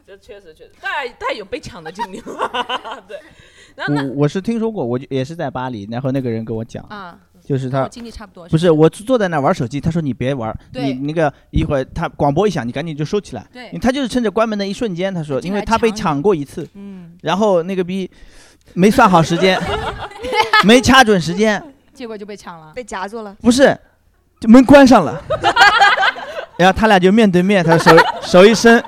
[0.08, 2.48] 这确实确实，大家大家有被抢的经历吗？
[3.10, 3.20] 对，
[3.76, 13.46] 然后那我我是听说过，我就也是在巴黎，然后那个人跟我讲，啊，就是他经历差不多不是我坐在那玩手机，他说你别玩，你那个一会儿他广播一响，你赶紧就收起来。
[13.54, 18.10] 对他就是趁着关门的一瞬间，他说，因为他被抢过一次，嗯，然后那个逼
[18.74, 19.60] 没算好时间，
[20.66, 21.62] 没掐准时间，
[21.94, 23.36] 结果就被抢了，被夹住了。
[23.42, 23.78] 不是，
[24.40, 25.22] 就门关上了，
[26.58, 28.84] 然后他俩就面对面，他手手一伸，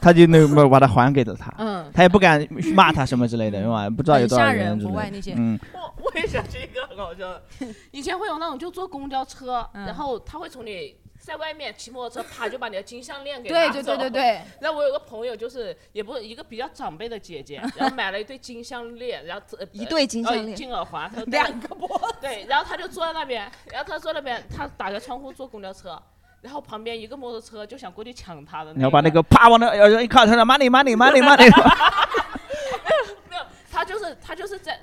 [0.00, 2.46] 他就那个把它还给了他，嗯他也不敢
[2.76, 3.90] 骂他什么之类的，是吧？
[3.90, 7.42] 不知道有多少很吓人人之类的国外那些嗯，我我也想起一个很好笑的，
[7.90, 14.40] 以前会有那种就坐公交车，嗯然后他会从你在外面骑摩托车，啪就把你的金项链给对拿走对对对对。
[14.62, 26.00] 然后我有个朋友，就是也不是一个比较长辈的姐姐，然后买了一对金项链，然后呃一对金项呃链金耳环，她两个脖子对，然后他就坐在那边，然后他坐那边，他打开窗户坐公交车，
[26.40, 34.80] 然后旁边一个摩托车就想过去抢他的，你要把那个啪往那，呃，一看，他说 money money money money，没有，没有，他就是他就是在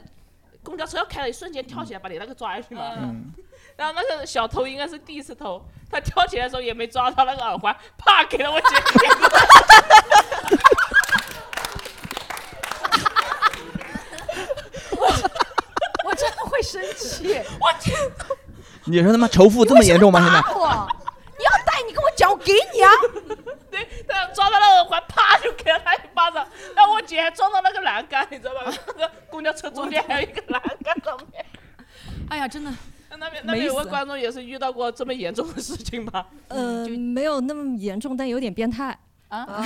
[0.61, 2.81] 公交车要开的一瞬间跳起来把你那个抓下去嘛。
[3.77, 8.55] 然后那个小偷应该是第一次偷，他跳起来的时候也没抓到那个耳环，啪给了我，
[14.97, 15.05] 我
[16.09, 17.97] 我真的会生气，我天，
[18.85, 20.21] 你说他妈仇富这么严重吗？
[20.21, 20.41] 现在。
[21.45, 22.89] 要带你跟我讲，我给你啊。
[23.71, 26.45] 对，他抓到那个耳环，啪就给了他一巴掌。
[26.75, 28.73] 然后我姐还撞到那个栏杆，你知道吧？
[28.97, 31.45] 那个公交车中间还有一个栏杆上面。
[32.29, 32.71] 哎呀，真的。
[33.17, 36.27] 那边那边有位观众也是遇到过这么严重的事情吧？
[36.49, 38.97] 呃，没有那么严重，但有点变态
[39.29, 39.65] 啊。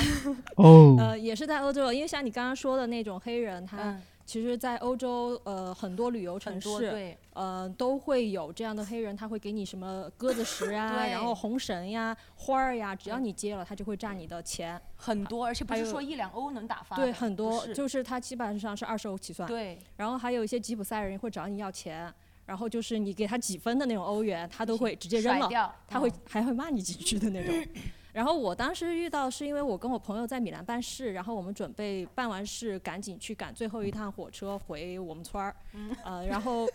[0.55, 3.97] 哦呃，也是在欧洲，因为像你刚刚说的那种黑人，他
[4.29, 14.79] 其实，在欧洲呃很多旅游城市，对，呃都会有这样的黑人，他会给你什么鸽子食啊，对然后红绳呀、花儿呀，只要你接了，他就会占你的钱。
[14.95, 16.95] 很多，而且不是说一两欧能打发。
[16.95, 19.47] 对，很多就是他基本上是二十欧起算。
[19.47, 22.13] 对，然后还有一些吉普赛人会找你要钱，
[22.45, 27.51] 然后就是你给他几分的那种欧元，他都会直接扔了，他会嗯还会骂你几句的那种。
[28.19, 35.55] 然后我当时遇到是因为我跟我朋友在米兰办事，然后我们准备办完事赶紧去赶最后一趟火车回我们村儿，
[36.03, 36.67] 呃，然后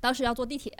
[0.00, 0.72] 当时要坐地铁，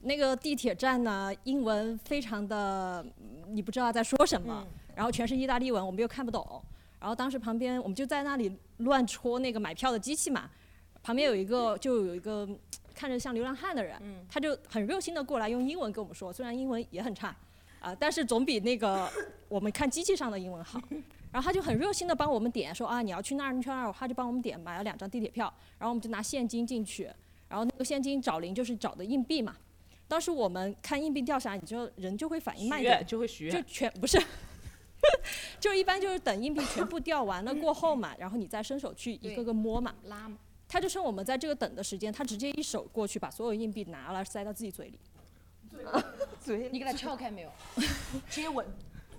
[0.00, 6.62] 那个地铁站呢英文非常的嗯你不知道在说什么，然后全是意大利文，我们又看不懂。
[6.98, 10.48] 然后当时旁边我们就在那里乱戳那个买票的机器嘛，
[11.02, 12.58] 旁边有一个就有一个嗯
[12.94, 17.36] 看着像流浪汉的人，他就很热心的过来用英文跟我们说，虽然英文也很差，
[17.86, 19.08] 啊、但是总比那个
[19.48, 20.80] 我们看机器上的英文好。
[21.30, 27.04] 然后他就很热心的帮我们点，说啊你要去那儿你去那儿，他就帮我们点买了两张地铁票，然后我们就拿现金进去，
[27.48, 29.54] 然后那个现金找零就是找的硬币嘛。
[30.08, 34.20] 当时我们看硬币掉下来，你就人就会反应慢一点，就会许愿就全不是，
[35.60, 39.94] 就一般就是等硬币全部掉完了过后嘛，然后你再伸手去一个个摸嘛。
[40.04, 40.38] 拉嘛。
[40.68, 44.98] 他就趁我们在这个等的时间，他直接一手过去把所有硬币拿了塞到自己嘴里。
[46.44, 47.50] 嘴，你给他撬开没有？
[48.30, 48.66] 接吻。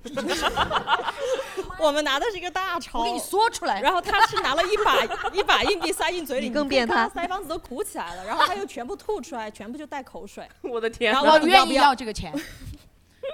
[1.79, 10.47] 我们拿的是一个大钞，我给你说出来然后他是拿了一把一把硬币塞进嘴里，你更变态腮帮子都鼓起来了，然后他又全部吐出来，全部就带口水。
[10.61, 12.33] 我的天然后我愿意要不要这个钱。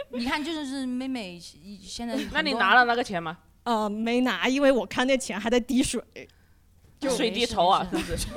[0.09, 2.15] 你看，就是是妹妹现在。
[2.31, 3.37] 那你拿了那个钱吗？
[3.65, 6.01] 呃，没拿，因为我看那钱还在滴水。
[6.99, 8.27] 就水滴筹啊，是不是？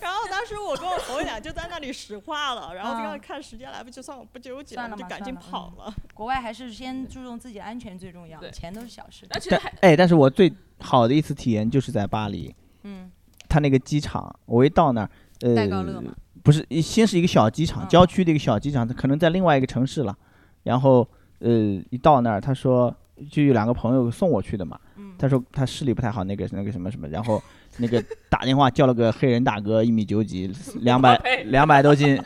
[0.00, 5.84] 然后当时我跟我朋友俩就在那里石化了，然后就嗯要看时间来不及，算了，不纠结了，就赶紧跑了。
[5.86, 9.24] 嗯国外还是先注重自己安全最重要，钱都是小事。
[9.30, 13.10] 而且但哎，但是我最好的一次体验就是在巴黎，嗯，
[13.48, 20.14] 他那个机场，我一到那儿，呃戴高乐嘛，不是，先是一个小机场，郊区的一个小机场，它可能在另外一个城市了。
[20.62, 21.50] 然后，呃，
[21.90, 22.94] 一到那儿，他说
[23.30, 24.78] 就有两个朋友送我去的嘛，
[25.18, 27.42] 他说他视力不太好，那个那个什么什么，然后
[27.78, 30.50] 那个打电话叫了个黑人大哥，一米九几，
[30.80, 31.16] 两百
[31.46, 32.20] 两百多斤，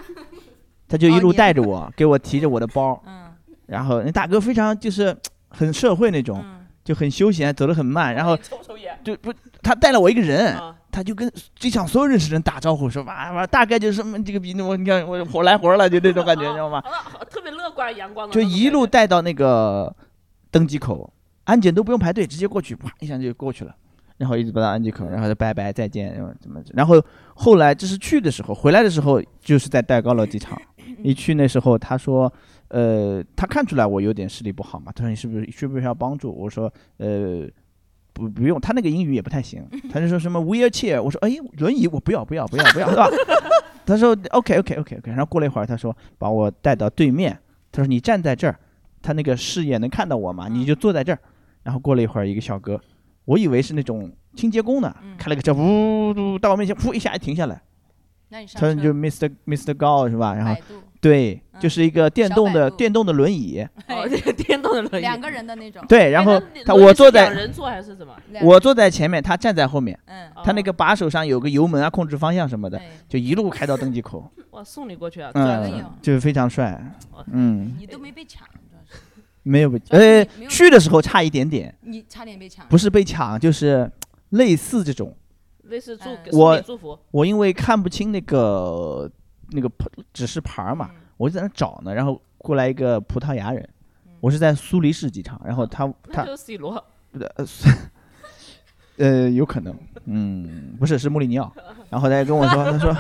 [0.89, 3.03] 他就一路带着我，给我提着我的包，
[3.67, 5.17] 然后那大哥非常就是
[5.49, 6.45] 很社会那种，
[6.85, 8.39] 就很休闲，走得很慢，然后
[9.03, 9.33] 就不
[9.63, 10.57] 他带了我一个人，
[10.93, 16.79] 他就跟机场所有认识人打招呼，说哇哇，大概就是什么这个比我你看我活来活了，就那种感觉，你知道吗？
[16.85, 19.95] 啊，特别乐观阳光的就一路带到那个
[20.55, 21.13] 登机口，
[21.45, 23.75] 安检都不用排队，直接过去，啪一下就过去了。
[24.17, 26.63] 然后一直到安检口，然后就拜拜再见，然后怎么？
[26.73, 30.57] 然后后来这是去的时候，回来的时候就是在戴高乐机场。
[31.03, 32.33] 一去那时候，他说，
[32.69, 36.33] 呃，他看出来我有点视力不好嘛，他说你是不是需不需要帮助？
[36.33, 37.47] 我说，呃，
[38.13, 43.09] 不不用，他那个英语也不太行， 他就说什么 wheelchair，我说哎，轮椅我不要不要不要不要，是吧？
[43.85, 47.37] 他说 OK OK OK OK，然后过了一会儿，他说把我带到对面，
[47.73, 48.59] 他说你站在这儿，
[49.05, 51.19] 他那个视野能看到我嘛，你就坐在这儿。
[51.63, 52.81] 然后过了一会儿，一个小哥，
[53.27, 57.61] 我以为是那种清洁工呢，开了个车，呜呜到我面前，噗一下停下来。
[58.31, 59.31] 那你上他说你就 Mr.
[59.47, 59.75] Mr.
[59.75, 60.35] 高是吧？
[60.35, 63.67] 然后百度对，就是一个电动的电动的轮椅。
[63.89, 65.85] 哦，这个电动的轮椅，两个人的那种。
[65.87, 68.15] 对，然后他我坐在两人坐还是怎么？
[68.43, 69.99] 我坐在前面，他站在后面。
[70.07, 74.31] 嗯他那个把手上有个油门啊，控制方向什么的，就一路开到登机口。
[74.53, 76.83] 哇，送你过去啊，嗯，就是非常帅。
[77.31, 78.47] 嗯，你都没被抢，
[79.45, 82.67] 没有被，呃去的时候差一点点，你差点被抢。
[82.69, 83.89] 不是被抢，就是
[84.31, 85.17] 类似这种。
[85.65, 89.11] 类似祝我祝福，我因为看不清那个
[89.51, 89.71] 那个
[90.13, 91.01] 指示牌儿嘛，嗯。
[91.17, 93.67] 我就在那找呢，然后过来一个葡萄牙人，
[94.21, 96.75] 我是在苏黎世机场，然后他他那就是 C 罗，
[97.13, 97.47] 呃
[98.99, 99.75] 呃有可能，
[100.07, 101.53] 嗯，不是是穆里尼奥，
[101.89, 102.95] 然后他跟我说，他说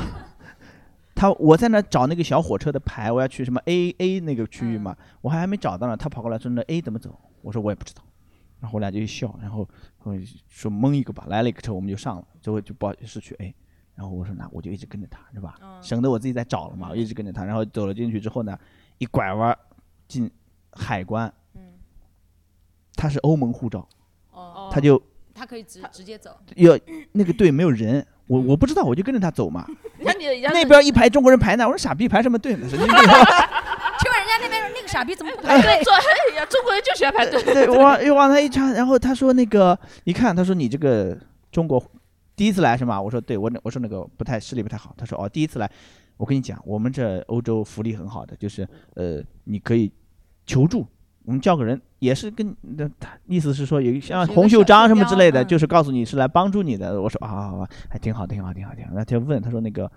[1.15, 8.03] 他我在那找那个小火车的牌，我要去什么 A A 那个区域嘛，我还还没找到呢，他跑过来说那 A 怎么走，我说我也不知道。
[8.61, 9.69] 然后我俩就一笑，然后
[10.49, 13.55] 说蒙一个吧，来了一个车我们就上了，最后就不好意思去 A，
[13.95, 15.55] 然后我说那我就一直跟着他，是吧？
[15.83, 18.59] 省得我自己再找了嘛，我一直跟着他，然后走了进去之后呢，
[18.97, 19.59] 一拐弯儿
[20.09, 20.31] 进
[20.73, 21.31] 海关，
[22.97, 23.87] 他是欧盟护照，
[24.31, 24.71] 哦。
[24.73, 25.01] 他就
[25.35, 26.35] 他可以直直接走。
[26.57, 26.79] 要
[27.12, 29.66] 那个队没有人，我我不知道，我就跟着他走嘛。
[30.53, 32.68] 那边一排中国人排呢，我说傻逼排什么队呢？
[32.68, 32.97] 神经病！
[32.97, 35.72] 结果人家那边说那个傻逼怎么不排队？
[36.37, 37.43] 呀，中国人就喜欢排队。
[37.43, 41.16] 对，往又往他一插，然后他说那个一看，他说你这个
[41.53, 41.83] 中国
[42.37, 43.01] 第一次来是吗？
[43.01, 44.95] 我说对，我我说那个不太视力不太好。
[44.97, 45.70] 他说哦，第一次来，
[46.16, 49.91] 我跟你讲，我们这欧洲福利很好的，就是呃，你可以
[50.47, 50.87] 求助，
[51.25, 57.01] 我们叫个人，也是跟那他意思是说有像洪秀章什么之类的，就是告诉你是来帮助你的。
[57.01, 58.93] 我说啊，好好好，还挺好，挺好，挺好，挺好。
[58.95, 59.91] 那他就问他说那个。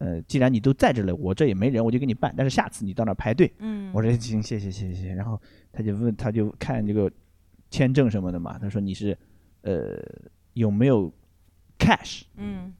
[0.00, 2.32] 呃，既然你都在这了，我这也没人，我就给你办。
[2.36, 3.52] 但是下次你到那儿排队。
[3.58, 5.12] 嗯我说行，谢谢谢谢谢谢。
[5.12, 5.42] 然后
[5.72, 7.10] 他就问，他就看这个
[7.68, 8.56] 签证什么的嘛。
[8.60, 9.18] 他说你是
[9.62, 10.00] 呃
[10.52, 11.12] 有没有
[11.80, 12.22] cash？
[12.36, 12.72] 嗯，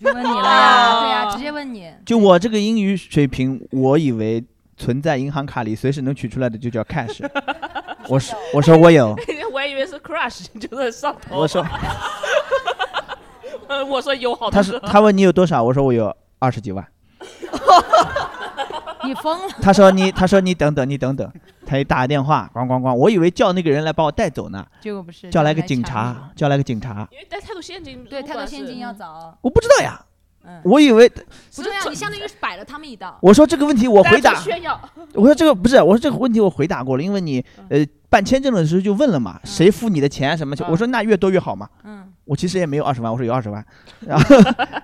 [0.00, 1.92] 就问你了呀，对呀，直接问你。
[2.06, 4.42] 就我这个英语水平，我以为
[4.78, 7.18] 存在银行卡里随时能取出来的就叫 cash。
[8.08, 9.14] 我说我说我有，
[9.52, 11.40] 我还以为是 crush，就是上头。
[11.40, 11.66] 我说
[13.66, 14.50] 呃， 我说有好多。
[14.50, 16.86] 他说他问你有多少，我说我有二十几万。
[19.04, 19.54] 你疯了？
[19.60, 21.30] 他说你他说你等等你等等，
[21.66, 29.36] 他一打电话咣咣咣，我以为叫那个人来把我带走呢，结果不是叫来个警察，叫来个警察，因为带太多现金，对，太多现金要找。
[29.40, 30.04] 我不知道呀，
[30.44, 33.18] 嗯我以为不是呀，你相当于是摆了他们一道。
[33.20, 34.80] 我说这个问题我回答炫耀。
[35.12, 40.56] 我说这个不是，我说这个问题我回答过了，因为你呃办签证的时候就问了嘛，谁付你的钱什么？
[40.70, 41.68] 我说那越多越好嘛。
[41.84, 43.64] 嗯，我其实也没有二十万，我说有二十万，
[44.00, 44.36] 然后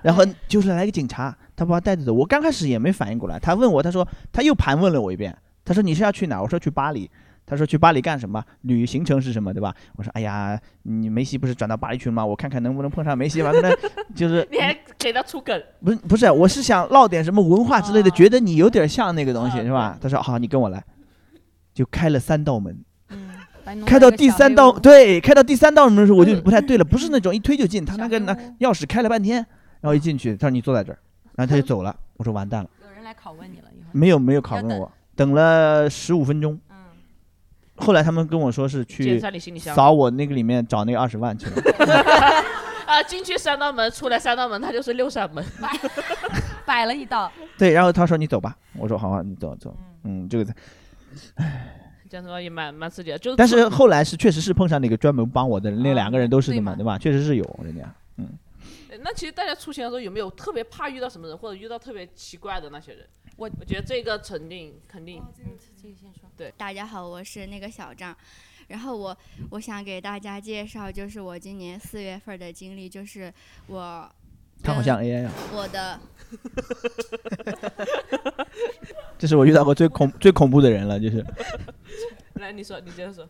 [0.03, 6.41] 然后就是来个警察，他把我带着走，我刚开始也没反应过来，他问我，他说他又盘问了我一遍，他说你是要去哪？
[6.41, 7.09] 我说去巴黎。
[7.45, 8.43] 他说去巴黎干什么？
[8.61, 9.73] 旅行程是什么，对吧？
[9.97, 12.25] 我说哎呀，你梅西不是转到巴黎去了吗？
[12.25, 13.51] 我看看能不能碰上梅西吧。
[13.51, 13.69] 跟他
[14.15, 19.97] 就是 你还给他出梗，不是不是，我是想唠点什么文化之类的，觉得你有点像那个东西，是吧？
[20.01, 20.83] 他说好，你跟我来，
[21.73, 22.83] 就开了三道门，
[23.85, 29.37] 开到第三道，对，开到第三道门的时候我就不太对了，不是那种一推就进，他那个拿钥匙开了半天，
[29.81, 30.97] 然后一进去，他说你坐在这儿，
[31.35, 36.59] 然后他就走了，我说完蛋了，有人来拷问你了，没有没有拷问我，等了十五分钟。
[37.77, 41.55] 后来他们跟我说是去检查你行李箱扫我那个里面找那个二十万去了。
[42.85, 45.43] 啊，进去三道门，出来三道门，他就是六扇门。
[46.65, 47.31] 摆了一道。
[47.57, 50.53] 对，然后他说你走吧，我说好啊，你走走，嗯，这个，
[52.07, 53.37] 这样子也蛮蛮刺激的，就是。
[53.37, 56.97] 但是后来是确实是碰上那个专门帮我的人，那啊两个人都是的嘛，对吧？
[56.97, 57.83] 确实是有人家，
[58.17, 58.29] 嗯，
[58.91, 63.03] 呃那其实大家出行的时候有没有特别怕遇到什么人，或者遇到特别奇怪的那些人？
[63.37, 65.21] 我我觉得这个肯定肯定。
[65.35, 66.29] 这个先说。
[66.37, 68.15] 对，大家好，我是那个小张，
[68.67, 69.17] 然后我
[69.51, 73.33] 我想给大家介绍，就是我今年四月份的经历，就是
[73.67, 74.09] 我
[74.63, 75.99] 他好像 AI 啊，我的
[79.19, 81.25] 这是我遇到过最恐最恐怖的人了，就是
[82.35, 83.27] 来，你说，你接着说。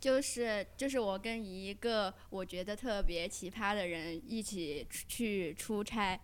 [0.00, 6.16] 就是就是我跟一个我觉得特别奇葩的人一起去出差，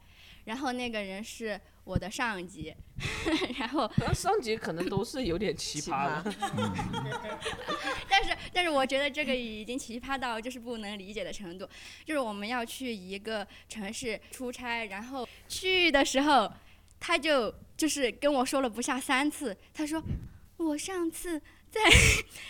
[0.45, 2.74] 然后那个人是我的上级，
[3.59, 6.35] 然后上级可能都是有点奇葩的。
[8.09, 11.68] 但是但是我觉得这个已经奇葩到就是不能理解的程度，
[12.05, 16.51] 就是我们要去一个城市出差，然后去的时候，
[16.99, 20.03] 他就就是跟我说了不下三次，他说
[20.57, 21.41] 我上次
[21.75, 21.81] 在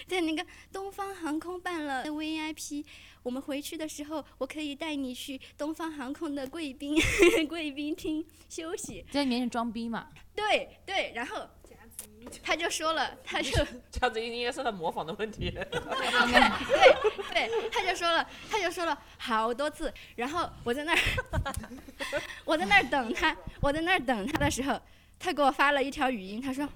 [0.07, 2.85] 在那个东方航空办了 VIP，
[3.23, 6.95] 我们回去的时候，我可以带你去东方航空的贵宾
[7.49, 9.03] 贵宾厅休息。
[9.11, 10.09] 在里面前装逼嘛？
[10.37, 11.49] 对对，然后
[12.43, 13.51] 他就说了，他就
[13.91, 15.51] 这样子应该是他模仿的问题。
[15.57, 15.63] 对
[17.33, 20.99] 对，他就说了，他就说了好多次，然后我在那儿，
[22.45, 24.79] 我在那儿等他，我在那儿等他的时候，
[25.19, 26.69] 他给我发了一条语音，他说：“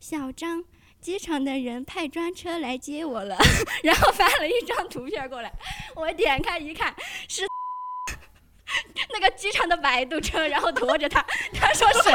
[0.00, 0.62] 小张，
[1.06, 3.38] 机场的人派专车来接我了。
[3.84, 5.52] ”然后发了一张图片过来，
[5.94, 6.92] 我点开一看
[7.28, 7.46] 是。
[9.10, 12.10] 那个机场的摆渡车，然后驮着他，他说是，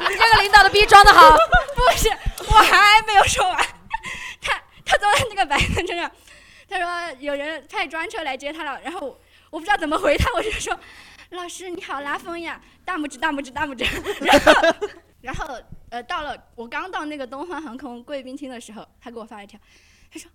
[0.00, 1.36] 你这个领导的逼装的好。
[1.76, 2.08] 不是，
[2.48, 3.64] 我还没有说完。
[4.40, 6.10] 他他坐在那个摆渡车上，
[6.68, 9.16] 他说有人派专车来接他了，然后
[9.50, 10.76] 我不知道怎么回他，我就说
[11.30, 13.84] 老师你好拉风呀，大拇指大拇指大拇指。
[14.20, 14.52] 然后
[15.22, 15.56] 然后
[15.90, 19.58] 呃到了我刚到那个东方航空贵宾厅的时候，他给我发了一条，
[20.10, 20.30] 他说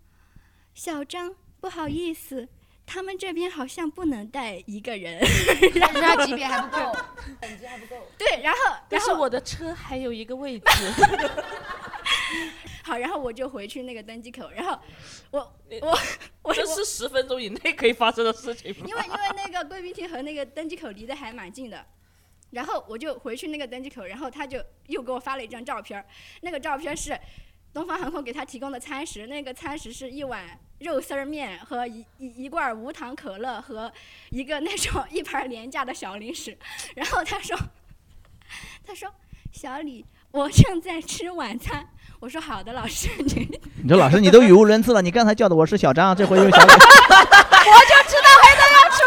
[0.74, 2.48] 小张不好意思。
[2.84, 5.22] 他们这边好像不能带一个人，
[5.80, 6.92] 但是他级别还不够，
[7.40, 7.96] 等级还不够。
[8.18, 10.66] 对，然后但是然后我的车还有一个位置。
[12.84, 14.78] 好，然后我就回去那个登机口，然后
[15.30, 15.40] 我
[15.82, 15.98] 我
[16.42, 18.86] 我这是十分钟以内可以发生的事情吗？
[18.86, 21.86] 因为因为那个贵宾厅和那个登机口离得还蛮近的，
[22.52, 26.06] 然后我就回去那个登机口，然后他就又给我发了一张照片儿，
[26.42, 27.18] 那个照片是
[27.74, 30.46] 东方航空给他提供的餐食，那个餐食是一碗
[30.80, 33.92] 肉丝儿面和一一一罐无糖可乐和
[34.30, 36.58] 一个那种一盘廉价的小零食。
[36.96, 37.58] 然后他说，
[38.86, 39.10] 他说
[39.54, 41.88] 小李，我正在吃晚餐。
[42.20, 43.60] 我说好的，老师 你。
[43.84, 46.64] 你说老师，你都语无伦次了，你刚才叫的我是小张，这回又是小李。
[46.68, 49.00] 我就知道黑豆要出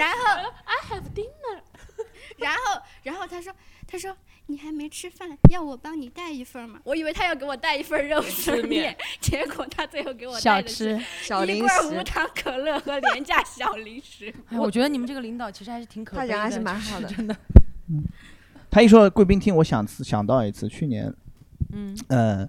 [0.00, 1.60] 然然后 I have dinner，
[2.38, 3.52] 然后然后他说
[3.86, 6.80] 他说你还没吃饭，要我帮你带一份吗？
[6.84, 14.32] 我以为他要给我带一份肉丝面面，结果他最后给我带的是吃小一零食罐无糖可乐和廉价小零食。
[14.48, 17.36] 哎，我觉得你们这个领导其实还是挺可悲的，他人还是蛮好的真的。
[18.70, 21.12] 他一说贵宾厅，我想想到一次，去年，
[21.72, 22.48] 嗯呃，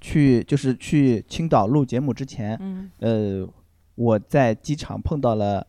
[0.00, 3.48] 去就是去青岛录节目之前，嗯呃，
[3.94, 5.64] 我在机场碰到了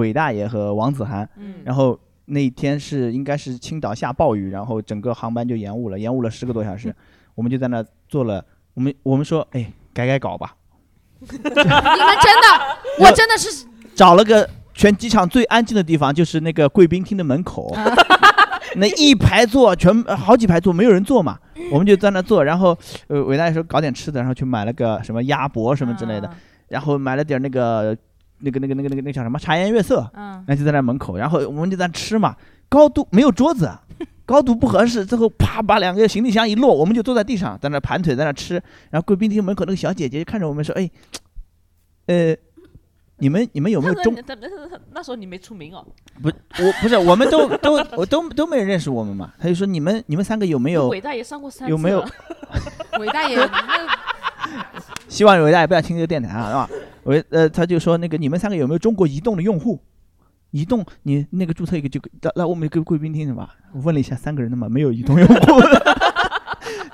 [0.00, 1.54] 韦大爷和王子涵，嗯。
[1.64, 6.94] 然后那一天是应该是青岛下暴雨，然后整个航班就延误了，延误了十个多小时，
[7.34, 8.44] 我们就在那坐了，
[8.74, 10.56] 我们我们说，哎，改改稿吧，
[11.20, 17.74] 你们真的， 我真的是找了个全机场最安静的地方，就是那个贵宾厅的门口，
[18.76, 21.38] 那一排座，全呃好几排座，没有人坐嘛，
[21.70, 22.76] 我们就在那坐，然后
[23.06, 26.30] 呃，伟大爷说搞点吃的，然后去买了个什么鸭脖什么之类的，
[26.68, 27.96] 然后买了点那个
[28.38, 32.36] 那个那个那个那个那个叫什么茶颜悦色，嗯那就在那门口，然后我们就在那吃嘛，
[32.68, 33.70] 高度没有桌子。
[34.26, 38.54] 高度不合适，最后啪把两个行李箱一落，我们就坐在地上，在那盘腿，在那吃。
[38.90, 40.90] 然后贵宾厅门口那个小姐姐就看着我们说：“哎，
[42.06, 42.36] 呃，
[43.18, 44.12] 你们你们有没有中
[44.90, 45.86] 那时候你没出名哦，
[46.20, 49.32] 不，我不是，我们都都我都都没人认识我们嘛。
[49.38, 52.04] 他就说你们你们三个有没有伟大爷上过三次有没有？
[52.98, 53.38] 伟大爷，
[55.08, 56.70] 希望伟大爷不要听这个电台啊，是吧？
[57.02, 59.80] 我呃，他就说那个你们三个有没有中国移动的用户？
[60.52, 63.54] 移动你那个注册一个就来来我们个贵宾厅是吧？
[63.72, 65.60] 我问了一下，三个人的嘛没有移动用户，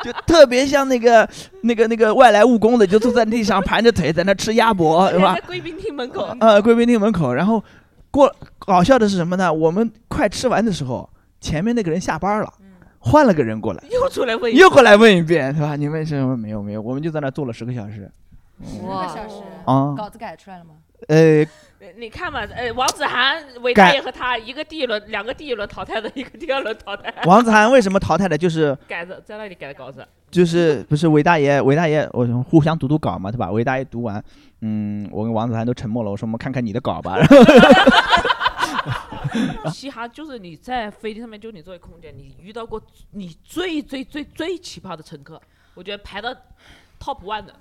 [0.03, 1.29] 就特别像那个
[1.63, 5.37] 那个那个外来务工的，就坐在地上盘着腿在那吃鸭脖，是吧？
[5.47, 7.63] 贵宾厅门口，呃，贵宾厅门口，然后
[8.11, 9.53] 过搞笑的是什么呢？
[9.53, 11.09] 我们快吃完的时候，
[11.41, 12.53] 前面那个人下班了，
[13.05, 15.77] 换了个人过来，又出来问又过来问一遍，是吧？
[15.77, 18.11] 你为什么没有没有，我们就在那坐了十个小时。
[18.65, 20.71] 十个小时啊稿子改出来了吗？
[21.09, 21.45] 呃，
[21.97, 27.13] 你看嘛，呃，王子涵、韦大爷和他一个第一轮，两个第一轮淘汰的，一个第二轮淘汰。
[27.25, 28.39] 王子涵为什么淘汰的？
[28.39, 30.07] 就是改的，在那里改的稿子。
[30.31, 33.51] 就是不是韦大爷，韦大爷，我们互相读读稿嘛，对吧？
[33.51, 34.23] 韦大爷读完，
[34.61, 36.11] 嗯，我跟王子涵都沉默了。
[36.13, 37.17] 我说我们看看你的稿吧。
[37.19, 37.37] 然 后
[39.73, 45.41] 嘻哈就是你在飞机上面，就你作为空姐，你遇到过你最最最最奇葩的乘客，
[45.75, 46.33] 我觉得排到
[47.01, 47.55] top one 的。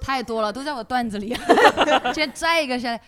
[0.00, 1.32] 太多了，都在我段子里。
[2.12, 3.00] 先摘一个下来，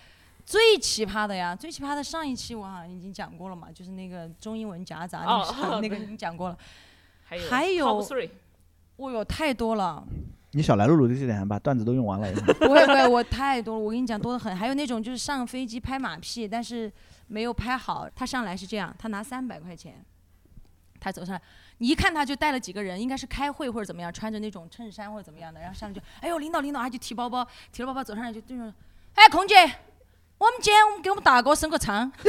[0.46, 6.56] 最奇葩的呀，最奇葩的上一期我好像已经讲过了嘛，就是那个中英文夹杂那个哦哦那个已经讲过了。
[7.26, 7.98] 还有
[8.96, 10.06] 哦哟，太多了。
[10.54, 12.32] 你少来露露的这点，把段子都用完了。
[12.60, 14.56] 不会不会，我太多了，我跟你讲多得很。
[14.56, 16.90] 还有那种就是上飞机拍马屁，但是
[17.26, 20.04] 没有拍好，他上来是这样，他拿三百块钱，
[21.00, 21.42] 他走上来，
[21.78, 28.72] 你一看他就带了几个人，应该是开会或者怎么样，穿着那种衬衫或者怎么样的，然后上来就，哎呦领导领导，他就提包包，提了包包走上来就对着，
[29.14, 29.56] 哎空姐，
[30.38, 32.10] 我们今天我们给我们大哥升个舱，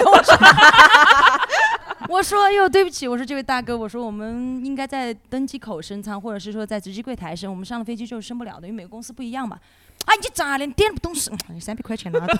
[2.07, 9.57] 我说，我说哎呦对不起，我说这位大哥，我说我们应该在登机口升舱，或者是说在值机柜台升，我们上了飞机就是升不了的，因为每个公司不一样嘛。
[10.05, 10.65] 啊，你咋的？
[10.65, 12.33] 你点都不懂事， 哎三百块钱拿走。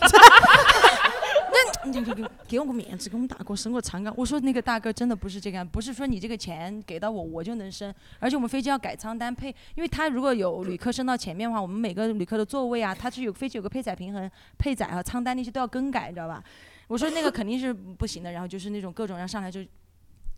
[1.55, 4.13] 那你给给我个面子，给我们大哥升个舱啊！
[4.17, 16.43] 我说那个大哥真的不是这个样，不是说你这个钱给到我我就能升，而且我们飞机要改舱单配，因为他如果有旅客升到前面的话，我们每个旅客的座位啊，他是有飞机有个配载平衡、配载和舱单那些都要更改，你知道吧？
[16.87, 19.59] 我说那个肯定是不行的，然后就是那种各种，然后上来就。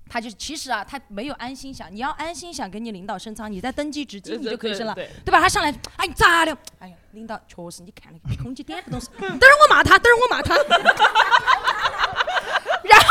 [0.09, 5.41] 他就其实啊，他没有安心想，你要安心想给你领导升舱，你在登机值机你就可以升了，对吧？
[5.41, 6.57] 他上来，哎，你咋了？
[6.79, 10.55] 哎呀，领导确实，你看那个空姐点不懂事，等会儿我骂他，等会儿我骂他。
[12.87, 13.07] 然后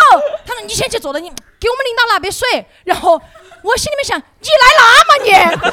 [0.47, 2.49] 他说：“你先去坐着，你给我们领导拿杯水。”
[2.85, 3.21] 然后
[3.63, 5.31] 我心里面想：“你来拿嘛你！”
[5.61, 5.69] 我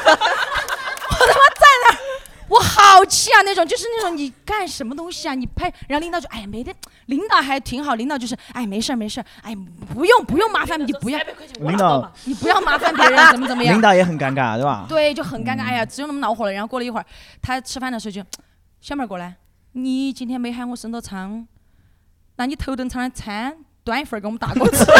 [1.25, 1.95] 他妈在那儿，
[2.49, 3.41] 我好气啊！
[3.43, 5.33] 那种就是那种你干什么东西啊？
[5.33, 6.73] 你拍，然后领导就哎呀没得，
[7.07, 9.55] 领导还挺好，领导就是哎没事儿没事儿，哎
[9.93, 11.19] 不用不用麻烦你不要，
[11.59, 13.73] 领导你不要麻烦别人怎么怎么样。
[13.73, 14.85] 领导也很尴尬，对吧？
[14.89, 15.63] 对，就很尴尬。
[15.63, 16.51] 哎呀，只有那么恼火了。
[16.51, 17.05] 然后过了一会儿，
[17.41, 18.23] 他吃饭的时候就，
[18.81, 19.35] 小妹儿过来，
[19.71, 21.47] 你今天没喊我升到舱，
[22.35, 24.85] 那你头等舱的餐端一份儿给我们大哥吃。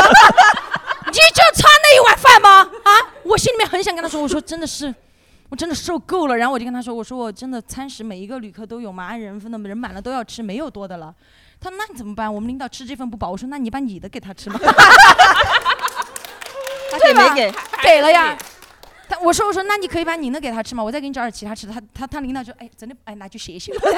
[1.05, 2.61] 你就差那一碗饭吗？
[2.61, 2.89] 啊！
[3.23, 4.93] 我心里面很想跟他说，我说真的是，
[5.53, 6.35] 我真的受够了。
[6.35, 11.13] 然后我就跟他说，我说我真的餐食每一个旅客都有嘛，按人分的，人满了都要吃，没有多的了。
[11.61, 12.33] 他说那你怎么办？
[12.33, 13.29] 我们领导吃这份不饱。
[13.29, 14.59] 我说那你把你的给他吃嘛。
[16.91, 16.97] 他？
[16.97, 17.53] 给没给
[17.83, 18.35] 给了呀。
[19.07, 20.83] 他我说我说那你可以把你的给他吃吗？
[20.83, 21.73] 我再给你找点其他吃的。
[21.73, 23.71] 他他他领导就哎真的哎那就谢谢。
[23.77, 23.89] 他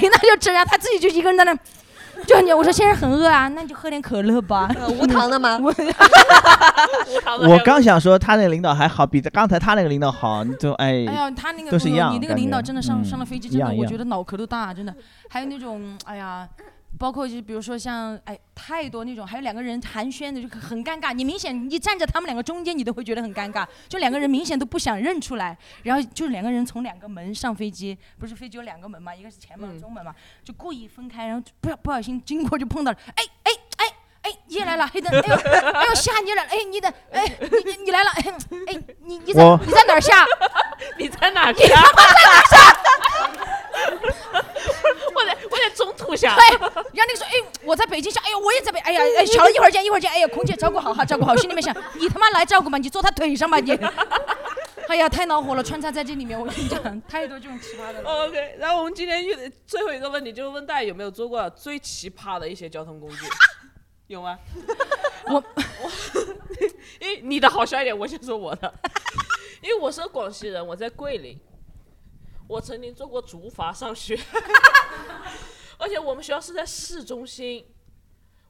[0.00, 1.56] 领导就吃，然后 他自己就一个人在那。
[2.26, 4.70] 就你我说先生很饿啊，那你就喝点可乐吧。
[4.78, 5.58] 呃无糖的吗？
[7.48, 12.12] 我刚想说他那个领导还好，比刚才他那个领导好，你就哎，哎呀，他那个都是一样。
[12.14, 14.94] 你那个领导真的上、嗯上了飞机，真的我觉得脑壳都大，真的。
[15.28, 16.46] 还有那种哎呀，
[16.98, 30.14] 包括就比如说像哎太多那种，还有两个人寒暄的就很尴尬，你明显你站在他们两个中间，你都会觉得很尴尬，就两个人明显都不想认出来，然后就是两个人从两个门上飞机，不是飞机有两个门嘛，一个是前门、中门嘛，
[30.44, 33.86] 就故意分开，然后就不不小心经过就碰到了，哎哎哎。
[34.26, 35.34] 哎，你也来了，黑灯，哎呦，
[35.70, 38.24] 哎呦，吓你来了，哎，你的，哎，你你你来了，哎，
[38.66, 40.26] 哎，你你在你在哪儿下？
[40.98, 42.56] 你在哪你他妈在哪儿下？
[45.16, 46.36] 我在我在中途下。
[46.36, 47.32] 对，然后那个说，哎，
[47.64, 53.78] 我在北京下，哎呦，我也在北，哎呀， 哎，巧了，一会儿见，一会儿见，哎呀，空姐照顾好哈，照顾好，心里面想，你他妈来照顾吧，你坐他腿上吧，你。
[54.88, 58.08] 哎呀，太恼火了，穿插在这里面，我跟你讲，太多这种奇葩的了。
[58.26, 59.34] OK，然后我们今天遇
[59.66, 63.26] 最后一个问题就是问大家有没有坐过最奇葩的一些交通工具，
[64.06, 64.38] 有吗？
[65.26, 65.90] 我我，
[67.00, 68.72] 因为你的好笑一点，我先说我的，
[69.60, 71.36] 因为我是个广西人，我在桂林，
[72.48, 74.18] 我曾经做过竹筏上学，
[75.78, 77.66] 而且我们学校是在市中心，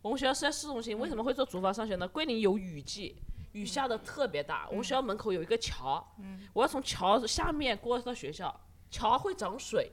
[0.03, 2.07] 我们学校是在市中心，为什么会坐竹筏上学呢？
[2.07, 3.17] 桂林有雨季。
[3.53, 6.07] 雨下的特别大，我们学校门口有一个桥，
[6.53, 8.55] 我要从桥下面过到学校，
[8.91, 9.91] 桥会涨水。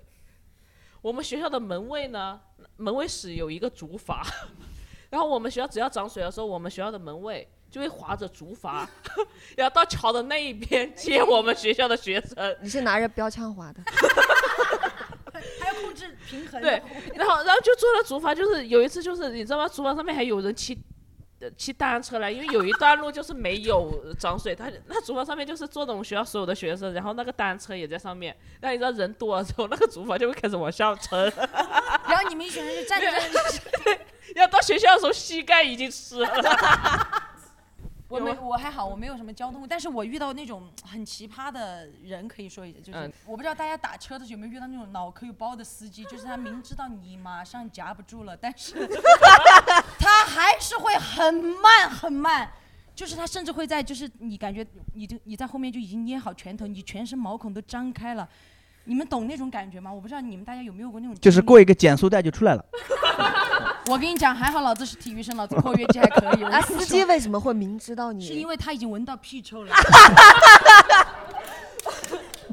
[1.02, 2.42] 我们学校的门卫呢，
[2.76, 4.22] 门卫室有一个竹筏，
[5.10, 8.86] 然后我们学校只要涨水的时候，我们学校的门卫就会划着竹筏，
[9.58, 12.56] 然后到桥的那一边接我们学校的学生。
[12.62, 13.82] 你是拿着标枪划的？
[15.60, 16.62] 还要控制平衡。
[16.62, 16.80] 对，
[17.16, 19.68] 然后然后就坐了竹筏，就是有一次就是你知道吗？
[19.68, 20.80] 竹筏上面还有人骑。
[21.58, 28.34] 骑单车来，因为有一段路就是没有涨水，他那竹筏上面就是坐的我们学校所有的学生，然后那个单车也在上面。
[28.62, 31.20] 那你知道人多了之后，那个竹筏就会开始往下沉，
[32.08, 33.18] 然后你们一群人就站在那
[33.94, 34.00] 里，
[34.36, 36.30] 要到学校的时候膝盖已经湿了。
[38.14, 48.88] 我没我还好，我没有什么交通，但是我遇到那种很奇葩的人，可以说一下，就是、嗯我不知道大家打车的时候有没有遇到那种脑壳有包的司机，就是他明知道你马上夹不住了，但是
[50.00, 52.52] 他还是会很慢很慢。
[52.96, 54.64] 就是他甚至会在，就是你感觉
[54.94, 58.30] 你就你在后面就已经捏好拳头，你全身毛孔都张开了，
[58.84, 59.92] 你们懂那种感觉吗？
[59.92, 62.64] 我不知道你们大家有没有过那种，就是过一个减速带就出来了。
[63.88, 66.44] 我跟你讲，还好老子是体育生，老子括约肌还可以。
[66.44, 68.26] 我跟啊，司机为什么会明知道你？
[68.26, 69.74] 是因为他已经闻到屁臭了。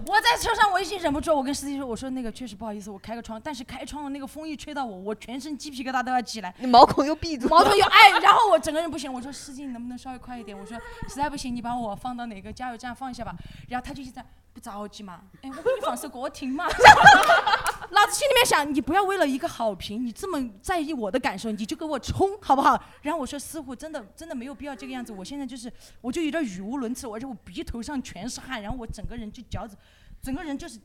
[0.07, 9.13] 我在车上我已经忍不住，我跟司机说：“我说那个确实不好意思，我开个窗，但是开窗的那个风一吹到我，我全身鸡皮疙瘩都要起来，你毛孔又闭住，毛孔又哎，然后我整个人不行。
[9.13, 10.59] 我说司机，你能不能稍微快一点？
[10.59, 10.77] 我说
[11.09, 13.37] 实在不行，你把我放到哪个加油站放一下吧。
[13.69, 16.67] 然后他就一直在不着急嘛，哎，我给你放首歌听嘛。
[17.91, 22.81] 老子心里面想，你不要为了一个好评，你这么在意我的感受，你就给我冲好不好？
[23.03, 29.77] 然后我说师傅，真的真的没有必要这个样子，我现在就是我就有点语无伦次，而且我鼻头上全是汗，然后我整个人就脚趾，
[30.23, 30.79] 整个人就是。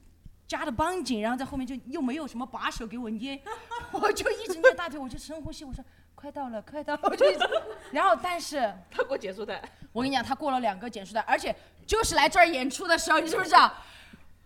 [0.47, 3.41] 夹的绷紧，然后在后面就又没有什么把手给我捏，
[3.91, 5.83] 我就一直捏大腿，我就深呼吸，我说
[6.13, 7.49] 快到了，快到了，我就一直，
[7.91, 9.59] 然后但是他过减速带，
[9.91, 11.55] 我跟你讲，他过了两个减速带，而且
[11.85, 13.73] 就是来这儿演出的时候，你知不知道？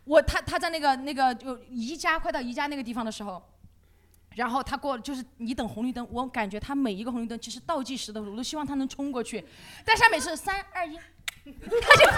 [0.05, 3.41] 我他他在那个那个就宜家快到宜家那个地方的时候，
[4.35, 9.45] 然后他过就是你等红绿灯，我感觉他每一个红绿灯其实倒计时的时候，我都希望他能冲过去，
[9.85, 10.97] 但是他每次三二一，
[11.45, 12.09] 他就。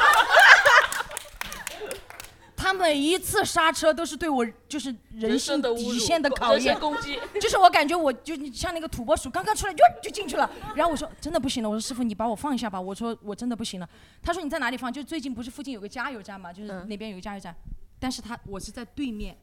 [2.62, 6.80] 他每一次刹车都是对我就是人性底线的考验。
[7.42, 10.48] 就是我感觉我就像那个土拨鼠，刚刚出来就就进去了。
[10.76, 12.80] 然后我说真的不行了，我说师傅你把我放一下吧。
[12.80, 13.90] 我说我真的不行了。
[14.22, 14.94] 他说你在哪里放？
[14.94, 17.56] 就最近不是附近有个加油站嘛，就是那边有个加油站，
[18.00, 19.36] 但是他我是在对面，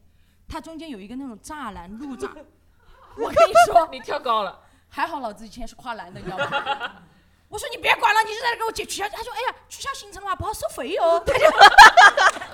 [0.47, 2.31] 它中间有一个那种栅栏路障。
[3.17, 6.93] 我跟你说，你跳高了，还好老子以前是跨栏的，你知道吗？
[7.51, 9.09] 我说你别管了，你就在这给我解取消。
[9.09, 11.21] 他说哎呀取消行程的话不好收费哦。
[11.27, 11.41] 他就。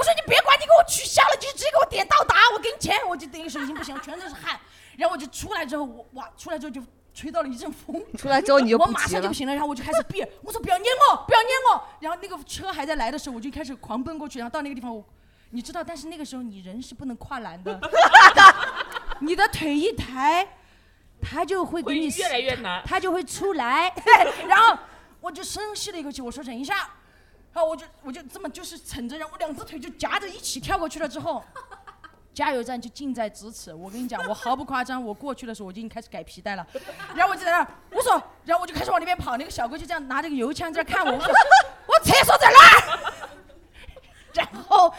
[0.00, 2.96] 我说你别管，你给我取消了，你就直接给我点到达，我给你钱。
[3.06, 4.58] 我就那个时候已经不行，全都是汗。
[4.96, 6.82] 然后我就出来之后，我哇，出来之后就
[7.12, 8.02] 吹到了一阵风。
[8.16, 11.86] 出来之后你就我不急了马上就不行了，然后我就开始憋，我说不要撵我，不要撵我。
[12.00, 15.04] 然后那个车还在来的时候，我就开始狂奔过去，然后到那个地方我，
[15.50, 17.78] 你知道，但是那个时候你人是不能跨栏的，
[19.20, 20.48] 你的腿一抬，
[21.20, 23.92] 他就会给你会越来越难他就会出来。
[24.48, 24.78] 然后
[25.20, 26.88] 我就深吸了一口气，我说忍一下。
[27.52, 31.42] 然后我就我就这么就是撑着，然后我两只腿就夹着一起跳过去了之后，
[32.32, 33.74] 加油站就近在咫尺。
[33.74, 36.66] 我跟你讲，我毫不夸张，我过去的时候我就已经开始改皮带了，
[37.14, 41.34] 然后我就在那儿，我说，然后我就开始往那边跑，那个小哥就这样拿着个油枪在那看我，我说
[41.86, 43.10] 我厕所在哪？
[44.32, 44.94] 然后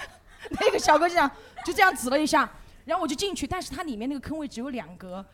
[0.50, 1.32] 那个小哥就这样
[1.66, 2.48] 就这样指了一下，
[2.84, 5.26] 然后我就进去，但是它里面那个坑位只有两格，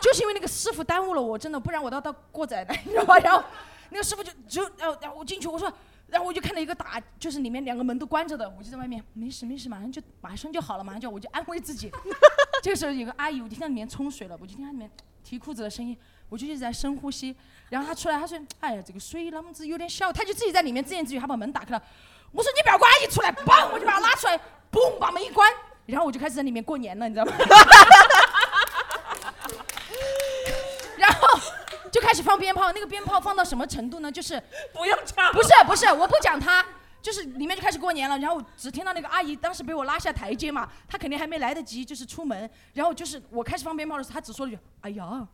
[0.00, 3.18] 就是因为那个师傅耽误了我，真的，不然我都要到过载的，你知道吧？
[3.18, 3.44] 然后
[3.90, 5.70] 那个师傅就只有，然后然后我进去，我说，
[6.08, 11.90] 然后我就看到一个打，就是里面两个门都关着的，我就在外面，没事没事，马上就马上就好了，马上就，我就安慰自己。
[12.62, 14.90] 这个时候有个阿姨，我就听到里面冲水了，我就听到里面
[15.24, 15.96] 提裤子的声音，
[16.28, 17.34] 我就一直在深呼吸。
[17.68, 21.82] 然后她出来，她说：“哎呀，这个水啷么子有点小。”她就自己在里面自言自语，她把门打开了。
[22.30, 24.38] 我说：“你不要管阿姨出来！”嘣，我就把她拉出来，
[24.70, 25.52] 嘣，把门一关，
[25.86, 27.32] 然后我就开始在里面过年了，你知道吗？
[30.96, 31.40] 然后
[31.96, 34.12] 就开始放鞭炮，那个鞭炮放到什么程度呢？
[34.12, 34.38] 就是
[34.74, 36.62] 不用唱，不是不是，我不讲他，
[37.00, 38.18] 就是里面就开始过年了。
[38.18, 45.26] 然后只听到那个阿姨当时被我拉下台阶嘛，她肯定还没来得及就是出门，然后就是我开始放鞭炮的时候，她只说了一句“哎呀”，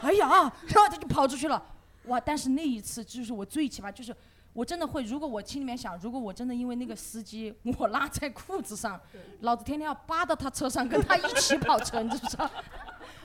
[0.00, 0.28] 哎呀，
[0.68, 1.60] 然后她就跑出去了。
[2.04, 2.20] 哇！
[2.20, 4.14] 但是那一次就是我最奇葩，就是
[4.52, 9.00] 我真的会，如果我心里面想，如果我真的因为那个司机我拉在裤子上，
[9.40, 12.48] 老子天天要扒到他车上跟他一起跑车，你知不知道？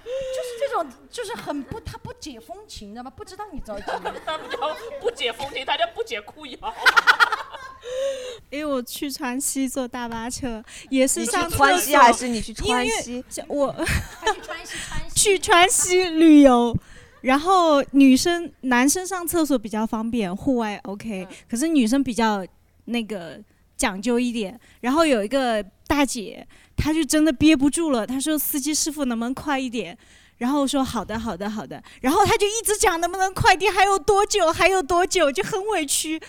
[0.03, 3.09] 就是这种，就是很不，他不解风情，你知道吗？
[3.15, 3.85] 不知道你着急。
[4.25, 6.57] 他们叫不解风情，他叫不解裤腰。
[8.49, 16.75] 因为我去川西坐大巴车，也是你去上厕川西还是你去川西我去川西，川西 去川西旅游。
[17.21, 22.43] 然后女生、男生上厕所比较方便，户外 OK，、可是女生比较
[22.85, 23.39] 那个
[23.77, 24.59] 讲究一点。
[24.79, 26.47] 然后有一个大姐，
[26.81, 29.95] 他就真的憋不住了，他说：“司机师傅能不能快一点？”
[30.39, 36.19] 然后我说：“好的，好的，好的。”然后他就一直讲能不能快点，还有多久，还有多久，就很委屈。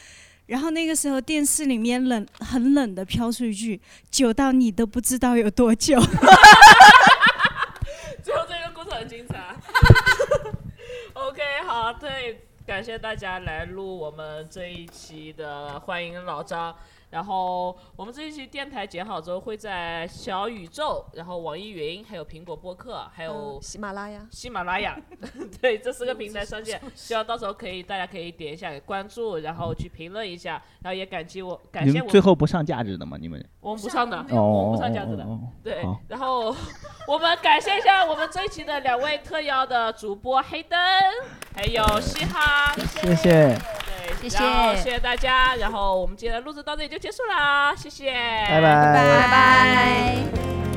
[0.45, 3.81] 然后那个时候电视里面冷很冷的飘出一句
[4.11, 5.99] ：“久到你都不知道有多久。”
[8.23, 9.57] 最后这个故事很精彩。
[11.15, 16.77] OK，好，对，感谢大家来录我们这一期的欢迎老张。
[17.13, 24.99] 然后我们这一期电台剪好之后，会在小宇宙、然后网易云、还有苹果播客、还有喜马拉雅、喜马拉雅，
[25.61, 26.81] 对这四个平台上线。
[26.97, 33.19] 希望到时候可以大家可以点一下关注，然后去评论一下，然后也感激我感谢我最后不上价值的吗？
[33.21, 33.45] 你们？
[33.61, 35.27] 我们不上的，哦我们不上价值的。
[35.63, 36.57] 对，然后
[37.07, 40.81] 我们感谢一下我们这一期的两位特邀的主播黑灯，
[41.55, 43.59] 还有嘻哈，谢谢
[44.33, 48.93] 然后谢谢谢大家，然后我们今天的录制到这里就结束啦，谢谢，拜拜。
[48.93, 50.72] 拜拜。